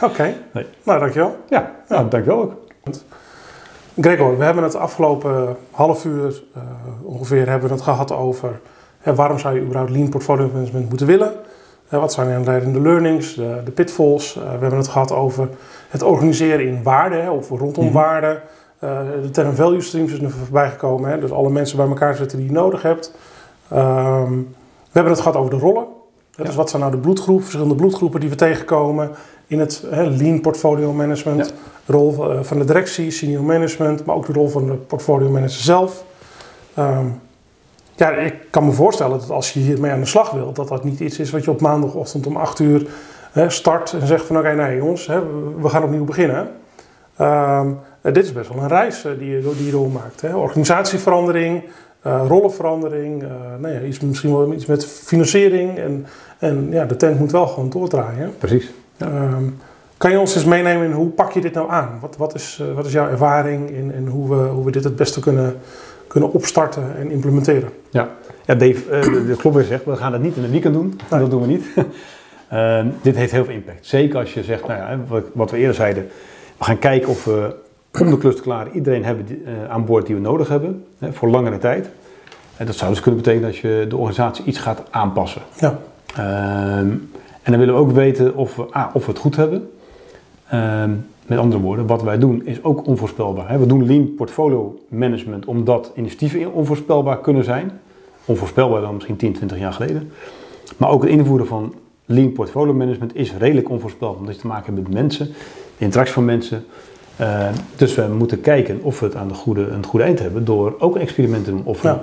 Oké, 0.07 0.13
okay. 0.13 0.37
nee. 0.53 0.67
nou 0.83 0.99
dankjewel. 0.99 1.37
Ja, 1.49 1.71
nou, 1.89 2.09
dankjewel 2.09 2.43
ook. 2.43 2.55
Gregor, 4.01 4.39
we 4.39 4.45
hebben 4.45 4.63
het 4.63 4.75
afgelopen 4.75 5.57
half 5.71 6.05
uur 6.05 6.43
uh, 6.57 6.63
ongeveer 7.03 7.49
hebben 7.49 7.69
we 7.69 7.75
het 7.75 7.85
gehad 7.85 8.13
over 8.13 8.61
hè, 8.99 9.15
waarom 9.15 9.39
zou 9.39 9.55
je 9.55 9.61
überhaupt 9.61 9.91
lean 9.91 10.09
portfolio 10.09 10.51
management 10.53 10.89
moeten 10.89 11.07
willen. 11.07 11.33
Uh, 11.91 12.01
wat 12.01 12.13
zijn 12.13 12.43
de 12.43 12.51
leidende 12.51 12.81
learnings, 12.81 13.35
de, 13.35 13.61
de 13.65 13.71
pitfalls. 13.71 14.35
We 14.35 14.41
hebben 14.41 14.77
het 14.77 14.89
gehad 14.89 15.13
over 15.13 15.49
het 15.89 16.03
organiseren 16.03 16.67
in 16.67 16.83
waarde 16.83 17.17
hè, 17.17 17.31
of 17.31 17.49
rondom 17.49 17.85
mm 17.85 17.93
waarde. 17.93 18.41
de 19.23 19.31
term 19.33 19.55
value 19.55 19.81
streams 19.81 20.13
is 20.13 20.21
nu 20.21 20.31
voorbij 20.31 20.71
gekomen. 20.71 21.11
Hè, 21.11 21.19
dus 21.19 21.33
alle 21.33 21.51
mensen 21.51 21.77
bij 21.77 21.87
elkaar 21.87 22.15
zetten 22.15 22.39
die 22.39 22.47
je 22.47 22.53
nodig 22.53 22.83
hebt. 22.83 23.15
Ehm, 23.69 24.33
we 24.93 24.93
hebben 24.93 25.13
het 25.13 25.21
gehad 25.21 25.37
over 25.37 25.51
de 25.51 25.59
rollen. 25.59 25.87
Ja. 26.37 26.45
Dus 26.45 26.55
wat 26.55 26.71
zijn 26.71 26.83
nou 26.83 26.95
de 26.95 27.01
bloedgroepen, 27.01 27.45
verschillende 27.45 27.75
bloedgroepen 27.75 28.21
die 28.21 28.29
we 28.29 28.35
tegenkomen 28.35 29.11
in 29.47 29.61
het 29.61 29.85
hè, 29.91 30.05
lean 30.05 30.41
portfolio 30.41 30.93
management. 30.93 31.47
Ja. 31.47 31.55
De 31.85 31.93
rol 31.93 32.31
eh, 32.31 32.43
van 32.43 32.59
de 32.59 32.65
directie, 32.65 33.11
senior 33.11 33.43
management, 33.43 34.05
maar 34.05 34.17
ook 34.17 34.27
de 34.27 34.33
rol 34.33 34.49
van 34.49 34.67
de 34.67 34.73
portfolio 34.73 35.29
manager 35.29 35.63
zelf. 35.63 36.05
Um, 36.79 37.21
ja, 37.95 38.11
ik 38.11 38.35
kan 38.51 38.65
me 38.65 38.73
voorstellen 38.73 39.19
dat 39.19 39.31
als 39.31 39.53
je 39.53 39.61
hiermee 39.61 39.91
aan 39.91 40.01
de 40.01 40.07
slag 40.07 40.31
wilt, 40.31 40.57
dat 40.57 40.69
dat 40.69 40.85
niet 40.85 41.01
iets 41.01 41.19
is 41.19 41.31
wat 41.31 41.45
je 41.45 41.51
op 41.51 41.61
maandagochtend 41.61 42.27
om 42.27 42.37
8 42.37 42.59
uur 42.59 42.87
hè, 43.33 43.51
start 43.51 43.93
en 43.93 44.07
zegt 44.07 44.25
van 44.25 44.37
oké, 44.37 44.51
okay, 44.51 44.67
nee 44.67 44.77
jongens, 44.77 45.07
hè, 45.07 45.21
we 45.61 45.69
gaan 45.69 45.83
opnieuw 45.83 46.05
beginnen. 46.05 46.51
Um, 47.21 47.79
dit 48.03 48.25
is 48.25 48.33
best 48.33 48.49
wel 48.49 48.63
een 48.63 48.69
reis 48.69 49.05
uh, 49.05 49.19
die, 49.19 49.31
je, 49.31 49.55
die 49.57 49.65
je 49.65 49.71
doormaakt. 49.71 50.21
Hè. 50.21 50.37
Organisatieverandering, 52.05 53.23
rollenverandering, 53.23 53.61
nou 53.61 53.75
ja, 53.75 53.81
iets, 53.81 54.01
misschien 54.01 54.33
wel 54.33 54.53
iets 54.53 54.67
met 54.67 54.87
financiering. 54.87 55.79
En, 55.79 56.07
en 56.39 56.69
ja, 56.71 56.85
de 56.85 56.97
tent 56.97 57.19
moet 57.19 57.33
wel 57.33 57.47
gewoon 57.47 57.71
doordraaien. 57.71 58.33
Precies. 58.39 58.73
Ehm, 58.99 59.45
kan 59.97 60.11
je 60.11 60.19
ons 60.19 60.35
eens 60.35 60.45
meenemen 60.45 60.87
in 60.87 60.93
hoe 60.93 61.09
pak 61.09 61.33
je 61.33 61.41
dit 61.41 61.55
nou 61.55 61.71
aan? 61.71 61.99
Wat, 62.01 62.17
wat, 62.17 62.35
is, 62.35 62.63
wat 62.75 62.87
is 62.87 62.93
jouw 62.93 63.09
ervaring 63.09 63.71
in, 63.71 63.93
in 63.95 64.07
hoe, 64.07 64.29
we, 64.29 64.49
hoe 64.49 64.65
we 64.65 64.71
dit 64.71 64.85
het 64.85 64.97
beste 64.97 65.21
kunnen, 65.21 65.57
kunnen 66.07 66.33
opstarten 66.33 66.97
en 66.97 67.11
implementeren? 67.11 67.69
Ja, 67.91 68.09
ja 68.45 68.55
Dave, 68.55 69.07
uh, 69.07 69.29
dat 69.29 69.39
klopt 69.39 69.57
weer 69.57 69.65
zegt, 69.65 69.85
we 69.85 69.97
gaan 69.97 70.13
het 70.13 70.23
niet 70.23 70.37
in 70.37 70.45
een 70.45 70.51
weekend 70.51 70.75
doen. 70.75 71.01
Dat 71.09 71.31
doen 71.31 71.41
we 71.41 71.47
niet. 71.47 71.65
Ehm, 72.49 72.87
dit 73.03 73.17
heeft 73.17 73.33
heel 73.33 73.45
veel 73.45 73.55
impact. 73.55 73.87
Zeker 73.87 74.19
als 74.19 74.35
je 74.35 74.43
zegt, 74.43 74.67
nou 74.67 74.81
ja, 74.81 75.23
wat 75.33 75.51
we 75.51 75.57
eerder 75.57 75.75
zeiden, 75.75 76.09
we 76.59 76.65
gaan 76.65 76.79
kijken 76.79 77.09
of 77.09 77.25
we 77.25 77.55
om 78.01 78.11
de 78.11 78.19
klus 78.19 78.37
te 78.37 78.43
klaren 78.43 78.75
iedereen 78.75 79.05
hebben 79.05 79.27
uh, 79.29 79.71
aan 79.71 79.85
boord 79.85 80.07
die 80.07 80.15
we 80.15 80.21
nodig 80.21 80.49
hebben 80.49 80.85
hè, 80.99 81.13
voor 81.13 81.29
langere 81.29 81.59
tijd. 81.59 81.89
En 82.57 82.67
dat 82.67 82.75
zou 82.75 82.91
dus 82.91 83.01
kunnen 83.01 83.21
betekenen 83.23 83.51
dat 83.51 83.59
je 83.59 83.87
de 83.89 83.97
organisatie 83.97 84.45
iets 84.45 84.59
gaat 84.59 84.83
aanpassen. 84.91 85.43
Ja. 85.59 85.79
Ehm, 86.17 86.91
en 87.43 87.51
dan 87.51 87.59
willen 87.59 87.75
we 87.75 87.81
ook 87.81 87.91
weten 87.91 88.37
of 88.37 88.57
we, 88.57 88.67
ah, 88.71 88.95
of 88.95 89.07
we 89.07 89.11
het 89.11 89.21
goed 89.21 89.37
hebben. 89.37 89.71
Ehm, 90.49 90.91
met 91.27 91.39
andere 91.39 91.63
woorden, 91.63 91.87
wat 91.87 92.03
wij 92.03 92.19
doen 92.19 92.47
is 92.47 92.63
ook 92.65 92.87
onvoorspelbaar. 92.87 93.51
Hè. 93.51 93.59
We 93.59 93.67
doen 93.67 93.87
lean 93.87 94.15
portfolio 94.15 94.81
management 94.89 95.45
omdat 95.45 95.93
initiatieven 95.95 96.53
onvoorspelbaar 96.53 97.21
kunnen 97.21 97.45
zijn. 97.45 97.81
Onvoorspelbaar 98.25 98.81
dan 98.81 98.95
misschien 98.95 99.17
10, 99.17 99.33
20 99.33 99.59
jaar 99.59 99.73
geleden. 99.73 100.11
Maar 100.77 100.91
ook 100.91 101.03
het 101.03 101.11
invoeren 101.11 101.47
van 101.47 101.75
lean 102.05 102.33
portfolio 102.33 102.75
management 102.75 103.17
is 103.17 103.37
redelijk 103.37 103.71
onvoorspelbaar. 103.71 104.19
Omdat 104.19 104.35
je 104.35 104.41
te 104.41 104.47
maken 104.47 104.75
hebt 104.75 104.89
met 104.89 104.97
mensen, 104.97 105.27
de 105.79 105.85
interactie 105.85 106.15
van 106.15 106.25
mensen. 106.25 106.65
Uh, 107.21 107.49
dus 107.77 107.95
we 107.95 108.03
moeten 108.03 108.41
kijken 108.41 108.81
of 108.83 109.01
we 109.01 109.07
het 109.07 109.17
aan 109.17 109.29
de 109.29 109.35
goede, 109.35 109.67
een 109.67 109.85
goede 109.85 110.05
eind 110.05 110.19
hebben 110.19 110.45
door 110.45 110.75
ook 110.79 110.97
experimenten 110.97 111.45
te 111.45 111.51
doen. 111.51 111.65
Of 111.65 111.85
een, 111.85 111.99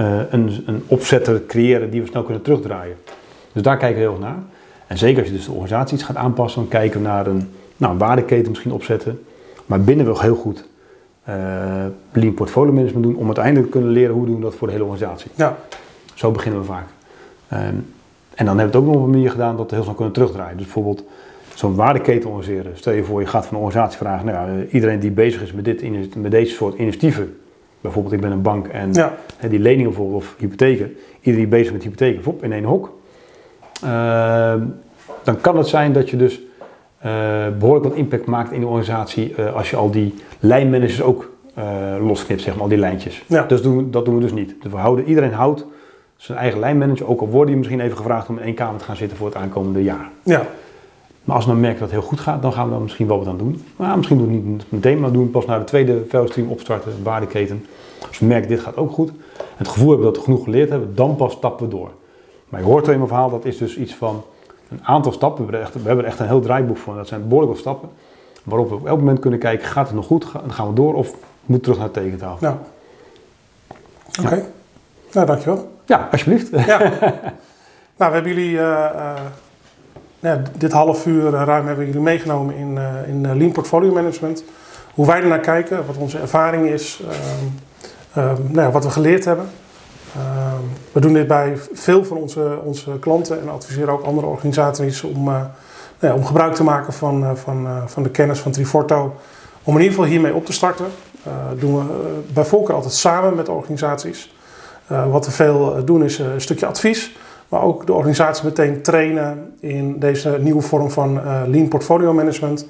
uh, 0.00 0.20
een, 0.30 0.62
een 0.66 0.82
opzet 0.86 1.24
te 1.24 1.44
creëren 1.46 1.90
die 1.90 2.00
we 2.00 2.06
snel 2.06 2.22
kunnen 2.22 2.42
terugdraaien. 2.42 2.96
Dus 3.52 3.62
daar 3.62 3.76
kijken 3.76 3.96
we 3.96 4.02
heel 4.02 4.12
erg 4.12 4.20
naar. 4.20 4.38
En 4.86 4.98
zeker 4.98 5.18
als 5.18 5.28
je 5.28 5.36
dus 5.36 5.44
de 5.44 5.52
organisatie 5.52 5.96
iets 5.96 6.06
gaat 6.06 6.16
aanpassen, 6.16 6.60
dan 6.60 6.70
kijken 6.70 7.00
we 7.00 7.06
naar 7.06 7.26
een 7.26 7.50
nou, 7.76 7.98
waardeketen 7.98 8.50
misschien 8.50 8.72
opzetten. 8.72 9.22
Maar 9.66 9.80
binnen 9.80 10.04
wil 10.06 10.20
heel 10.20 10.34
goed 10.34 10.64
uh, 11.28 11.34
lean 12.12 12.34
portfolio 12.34 12.72
management 12.72 13.04
doen 13.04 13.16
om 13.16 13.26
uiteindelijk 13.26 13.64
te 13.64 13.72
kunnen 13.72 13.90
leren 13.90 14.14
hoe 14.14 14.26
doen 14.26 14.36
we 14.36 14.42
dat 14.42 14.54
voor 14.54 14.66
de 14.66 14.72
hele 14.72 14.84
organisatie. 14.84 15.30
Ja. 15.34 15.56
Zo 16.14 16.30
beginnen 16.30 16.60
we 16.60 16.66
vaak. 16.66 16.86
Um, 17.52 17.86
en 18.34 18.46
dan 18.46 18.46
hebben 18.46 18.56
we 18.56 18.62
het 18.62 18.76
ook 18.76 18.84
nog 18.84 18.94
op 18.94 19.02
een 19.02 19.10
manier 19.10 19.30
gedaan 19.30 19.56
dat 19.56 19.68
we 19.68 19.74
heel 19.74 19.84
snel 19.84 19.94
kunnen 19.94 20.14
terugdraaien. 20.14 20.56
Dus 20.56 20.64
bijvoorbeeld 20.64 21.04
zo'n 21.54 21.74
waardeketen 21.74 22.28
organiseren. 22.28 22.72
Stel 22.74 22.92
je 22.92 23.04
voor, 23.04 23.20
je 23.20 23.26
gaat 23.26 23.46
van 23.46 23.56
een 23.56 23.62
organisatie 23.62 23.98
vragen, 23.98 24.26
nou 24.26 24.58
ja, 24.58 24.64
iedereen 24.70 25.00
die 25.00 25.10
bezig 25.10 25.42
is 25.42 25.52
met, 25.52 25.64
dit, 25.64 26.16
met 26.16 26.30
deze 26.30 26.54
soort 26.54 26.78
initiatieven, 26.78 27.36
bijvoorbeeld 27.80 28.14
ik 28.14 28.20
ben 28.20 28.32
een 28.32 28.42
bank 28.42 28.66
en 28.66 28.92
ja. 28.92 29.14
die 29.48 29.58
leningen 29.58 29.84
bijvoorbeeld 29.84 30.22
of 30.22 30.34
hypotheken, 30.38 30.96
iedereen 31.16 31.38
die 31.38 31.46
bezig 31.46 31.66
is 31.66 31.72
met 31.72 31.82
hypotheken, 31.82 32.22
vop, 32.22 32.44
in 32.44 32.52
één 32.52 32.64
hok. 32.64 32.92
Uh, 33.84 34.54
dan 35.22 35.40
kan 35.40 35.56
het 35.56 35.66
zijn 35.66 35.92
dat 35.92 36.10
je 36.10 36.16
dus 36.16 36.40
uh, 37.04 37.12
behoorlijk 37.58 37.84
wat 37.84 37.94
impact 37.94 38.26
maakt 38.26 38.52
in 38.52 38.60
de 38.60 38.66
organisatie 38.66 39.34
uh, 39.38 39.54
als 39.54 39.70
je 39.70 39.76
al 39.76 39.90
die 39.90 40.14
lijnmanagers 40.40 41.02
ook 41.02 41.30
losknipt, 42.00 42.40
zeg 42.40 42.54
maar, 42.54 42.62
al 42.62 42.68
die 42.68 42.78
lijntjes. 42.78 43.24
Ja. 43.26 43.42
Dus 43.42 43.62
doen, 43.62 43.90
dat 43.90 44.04
doen 44.04 44.14
we 44.14 44.20
dus 44.20 44.32
niet. 44.32 44.54
Dus 44.62 44.72
we 44.72 44.78
houden, 44.78 45.04
iedereen 45.04 45.32
houdt 45.32 45.66
zijn 46.16 46.38
eigen 46.38 46.60
lijnmanager, 46.60 47.08
ook 47.08 47.20
al 47.20 47.28
worden 47.28 47.50
je 47.50 47.56
misschien 47.56 47.80
even 47.80 47.96
gevraagd 47.96 48.28
om 48.28 48.38
in 48.38 48.44
één 48.44 48.54
kamer 48.54 48.78
te 48.78 48.84
gaan 48.84 48.96
zitten 48.96 49.16
voor 49.16 49.26
het 49.26 49.36
aankomende 49.36 49.82
jaar. 49.82 50.10
Ja. 50.22 50.42
Maar 51.24 51.36
als 51.36 51.44
we 51.44 51.50
dan 51.50 51.60
merken 51.60 51.80
dat 51.80 51.90
het 51.90 51.98
heel 52.00 52.08
goed 52.08 52.20
gaat, 52.20 52.42
dan 52.42 52.52
gaan 52.52 52.64
we 52.66 52.72
dan 52.72 52.82
misschien 52.82 53.06
wel 53.06 53.18
wat 53.18 53.26
aan 53.26 53.38
doen. 53.38 53.64
Maar 53.76 53.96
misschien 53.96 54.18
doen 54.18 54.28
we 54.28 54.34
het 54.34 54.44
niet 54.44 54.64
meteen, 54.68 55.00
maar 55.00 55.12
doen 55.12 55.24
we 55.24 55.30
pas 55.30 55.46
naar 55.46 55.58
de 55.58 55.64
tweede 55.64 56.04
stream 56.26 56.48
opstarten, 56.48 57.02
waardeketen. 57.02 57.66
Als 58.08 58.18
we 58.18 58.26
merken 58.26 58.48
dit 58.48 58.60
gaat 58.60 58.76
ook 58.76 58.92
goed, 58.92 59.10
het 59.56 59.68
gevoel 59.68 59.88
hebben 59.88 60.06
dat 60.06 60.16
we 60.16 60.22
genoeg 60.22 60.44
geleerd 60.44 60.70
hebben, 60.70 60.94
dan 60.94 61.16
pas 61.16 61.32
stappen 61.32 61.68
we 61.68 61.74
door. 61.74 61.90
Maar 62.48 62.60
je 62.60 62.66
hoort 62.66 62.86
al 62.86 62.92
in 62.92 62.96
mijn 62.96 63.08
verhaal, 63.08 63.30
dat 63.30 63.44
is 63.44 63.58
dus 63.58 63.76
iets 63.76 63.94
van 63.94 64.24
een 64.68 64.80
aantal 64.82 65.12
stappen. 65.12 65.46
We 65.46 65.56
hebben, 65.56 65.98
er 65.98 66.04
echt 66.04 66.18
een 66.18 66.26
heel 66.26 66.40
draaiboek 66.40 66.76
voor. 66.76 66.94
Dat 66.94 67.08
zijn 67.08 67.22
behoorlijk 67.28 67.52
wat 67.52 67.60
stappen. 67.60 67.88
Waarop 68.42 68.68
we 68.68 68.74
op 68.74 68.86
elk 68.86 68.98
moment 68.98 69.18
kunnen 69.18 69.38
kijken, 69.38 69.68
gaat 69.68 69.86
het 69.86 69.96
nog 69.96 70.06
goed? 70.06 70.32
Dan 70.32 70.52
gaan 70.52 70.68
we 70.68 70.74
door 70.74 70.94
of 70.94 71.14
moet 71.44 71.62
terug 71.62 71.78
naar 71.78 71.86
de 71.86 72.00
tekentafel. 72.00 72.46
Ja. 72.46 72.58
Oké. 74.08 74.26
Okay. 74.26 74.38
Ja. 74.38 74.44
Nou, 75.12 75.26
dankjewel. 75.26 75.70
Ja, 75.84 76.08
alsjeblieft. 76.12 76.48
Ja. 76.66 76.78
nou, 77.98 78.10
we 78.10 78.14
hebben 78.14 78.34
jullie 78.34 78.52
uh, 78.52 78.60
uh, 78.60 79.14
ja, 80.22 80.42
dit 80.58 80.72
half 80.72 81.06
uur 81.06 81.30
ruim 81.30 81.66
hebben 81.66 81.86
jullie 81.86 82.00
meegenomen 82.00 82.54
in, 82.54 82.76
uh, 82.76 83.08
in 83.08 83.36
Lean 83.38 83.52
Portfolio 83.52 83.92
Management. 83.92 84.44
Hoe 84.94 85.06
wij 85.06 85.20
ernaar 85.20 85.40
kijken, 85.40 85.86
wat 85.86 85.96
onze 85.96 86.18
ervaring 86.18 86.66
is, 86.66 87.02
nou 88.14 88.52
ja, 88.52 88.70
wat 88.70 88.84
we 88.84 88.90
geleerd 88.90 89.24
hebben. 89.24 89.46
we 90.92 91.00
doen 91.00 91.12
dit 91.12 91.26
bij 91.26 91.56
veel 91.72 92.04
van 92.04 92.16
onze, 92.16 92.58
onze 92.64 92.98
klanten 92.98 93.40
en 93.40 93.48
adviseren 93.48 93.92
ook 93.92 94.02
andere 94.02 94.26
organisaties 94.26 95.02
om, 95.02 95.24
nou 95.98 96.14
om 96.14 96.24
gebruik 96.24 96.54
te 96.54 96.64
maken 96.64 96.92
van, 96.92 97.36
van, 97.36 97.68
van 97.86 98.02
de 98.02 98.10
kennis 98.10 98.38
van 98.38 98.52
Triforto. 98.52 99.14
Om 99.62 99.74
in 99.74 99.80
ieder 99.80 99.94
geval 99.94 100.10
hiermee 100.10 100.34
op 100.34 100.46
te 100.46 100.52
starten. 100.52 100.86
Doen 101.58 101.76
we 101.76 101.84
bij 102.32 102.44
voorkeur 102.44 102.74
altijd 102.74 102.94
samen 102.94 103.34
met 103.34 103.48
organisaties. 103.48 104.34
Wat 104.86 105.26
we 105.26 105.32
veel 105.32 105.84
doen 105.84 106.04
is 106.04 106.18
een 106.18 106.40
stukje 106.40 106.66
advies, 106.66 107.12
maar 107.52 107.62
ook 107.62 107.86
de 107.86 107.92
organisatie 107.92 108.44
meteen 108.44 108.82
trainen 108.82 109.54
in 109.60 109.98
deze 109.98 110.38
nieuwe 110.40 110.62
vorm 110.62 110.90
van 110.90 111.16
uh, 111.16 111.42
lean 111.46 111.68
portfolio 111.68 112.12
management. 112.12 112.66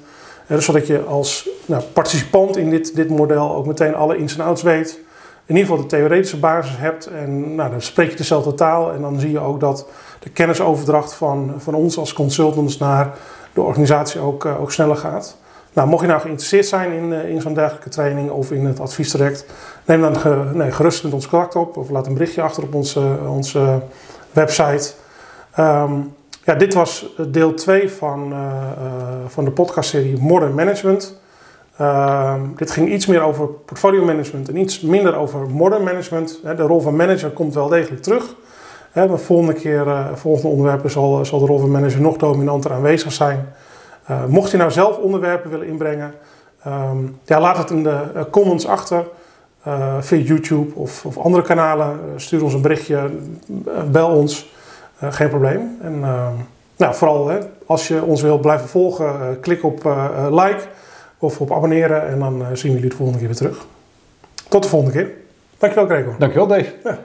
Uh, 0.47 0.57
zodat 0.57 0.87
je 0.87 1.03
als 1.03 1.49
nou, 1.65 1.83
participant 1.93 2.57
in 2.57 2.69
dit, 2.69 2.95
dit 2.95 3.09
model 3.09 3.55
ook 3.55 3.65
meteen 3.65 3.95
alle 3.95 4.17
ins 4.17 4.37
en 4.37 4.45
outs 4.45 4.61
weet. 4.61 4.99
In 5.45 5.55
ieder 5.55 5.69
geval 5.69 5.81
de 5.81 5.95
theoretische 5.95 6.39
basis 6.39 6.77
hebt 6.77 7.05
en 7.05 7.55
nou, 7.55 7.69
dan 7.69 7.81
spreek 7.81 8.09
je 8.09 8.15
dezelfde 8.15 8.53
taal. 8.53 8.91
En 8.91 9.01
dan 9.01 9.19
zie 9.19 9.31
je 9.31 9.39
ook 9.39 9.59
dat 9.59 9.87
de 10.19 10.29
kennisoverdracht 10.29 11.13
van, 11.13 11.53
van 11.57 11.73
ons 11.73 11.97
als 11.97 12.13
consultants 12.13 12.77
naar 12.77 13.13
de 13.53 13.61
organisatie 13.61 14.19
ook, 14.19 14.45
ook 14.45 14.71
sneller 14.71 14.97
gaat. 14.97 15.37
Nou, 15.73 15.87
mocht 15.87 16.01
je 16.01 16.07
nou 16.07 16.21
geïnteresseerd 16.21 16.65
zijn 16.65 16.91
in, 16.91 17.11
in 17.11 17.41
zo'n 17.41 17.53
dergelijke 17.53 17.89
training 17.89 18.29
of 18.29 18.51
in 18.51 18.65
het 18.65 18.79
adviestraject, 18.79 19.45
neem 19.85 20.01
dan 20.01 20.17
nee, 20.53 20.71
gerust 20.71 21.03
met 21.03 21.13
ons 21.13 21.27
contact 21.27 21.55
op 21.55 21.77
of 21.77 21.89
laat 21.89 22.07
een 22.07 22.13
berichtje 22.13 22.41
achter 22.41 22.63
op 22.63 22.73
onze, 22.73 23.17
onze 23.27 23.81
website. 24.33 24.93
Um, 25.59 26.13
ja, 26.43 26.55
dit 26.55 26.73
was 26.73 27.15
deel 27.27 27.53
2 27.53 27.91
van, 27.91 28.31
uh, 28.31 28.37
uh, 28.37 28.93
van 29.27 29.45
de 29.45 29.51
podcastserie 29.51 30.21
Modern 30.21 30.53
Management. 30.53 31.21
Uh, 31.81 32.35
dit 32.55 32.71
ging 32.71 32.89
iets 32.89 33.05
meer 33.05 33.21
over 33.21 33.47
portfolio 33.47 34.05
management 34.05 34.49
en 34.49 34.57
iets 34.57 34.81
minder 34.81 35.15
over 35.15 35.49
modern 35.49 35.83
management. 35.83 36.39
De 36.43 36.63
rol 36.63 36.79
van 36.81 36.95
manager 36.95 37.29
komt 37.29 37.53
wel 37.53 37.67
degelijk 37.67 38.01
terug. 38.01 38.35
De 38.93 39.17
volgende 39.17 39.53
keer, 39.53 39.87
uh, 39.87 40.05
volgende 40.13 40.47
onderwerpen 40.47 40.91
zal, 40.91 41.25
zal 41.25 41.39
de 41.39 41.45
rol 41.45 41.59
van 41.59 41.71
manager 41.71 42.01
nog 42.01 42.17
dominanter 42.17 42.73
aanwezig 42.73 43.11
zijn. 43.11 43.53
Mocht 44.27 44.51
je 44.51 44.57
nou 44.57 44.71
zelf 44.71 44.97
onderwerpen 44.97 45.49
willen 45.49 45.67
inbrengen, 45.67 46.13
um, 46.67 47.19
ja, 47.25 47.39
laat 47.39 47.57
het 47.57 47.69
in 47.69 47.83
de 47.83 48.27
comments 48.31 48.67
achter. 48.67 49.05
Uh, 49.67 49.97
via 49.99 50.17
YouTube 50.17 50.75
of, 50.75 51.05
of, 51.05 51.17
andere 51.17 51.43
kanalen. 51.43 51.99
stuur 52.15 52.43
ons 52.43 52.53
een 52.53 52.61
berichtje, 52.61 53.09
bel 53.91 54.09
ons. 54.09 54.51
geen 55.09 55.29
probleem. 55.29 55.77
En 55.81 55.99
nou, 56.77 56.95
vooral 56.95 57.27
hè, 57.27 57.37
als 57.65 57.87
je 57.87 58.03
ons 58.03 58.21
wilt 58.21 58.41
blijven 58.41 58.67
volgen, 58.67 59.39
klik 59.39 59.63
op 59.63 59.83
like 60.31 60.61
of 61.17 61.41
op 61.41 61.51
abonneren. 61.51 62.07
En 62.07 62.19
dan 62.19 62.45
zien 62.53 62.71
we 62.71 62.77
jullie 62.77 62.89
de 62.89 62.95
volgende 62.95 63.19
keer 63.19 63.27
weer 63.27 63.37
terug. 63.37 63.65
Tot 64.49 64.63
de 64.63 64.69
volgende 64.69 64.93
keer. 64.95 65.11
Dankjewel 65.57 65.87
Gregor. 65.87 66.15
Dankjewel 66.19 66.47
Dave. 66.47 66.73
Ja. 66.83 66.99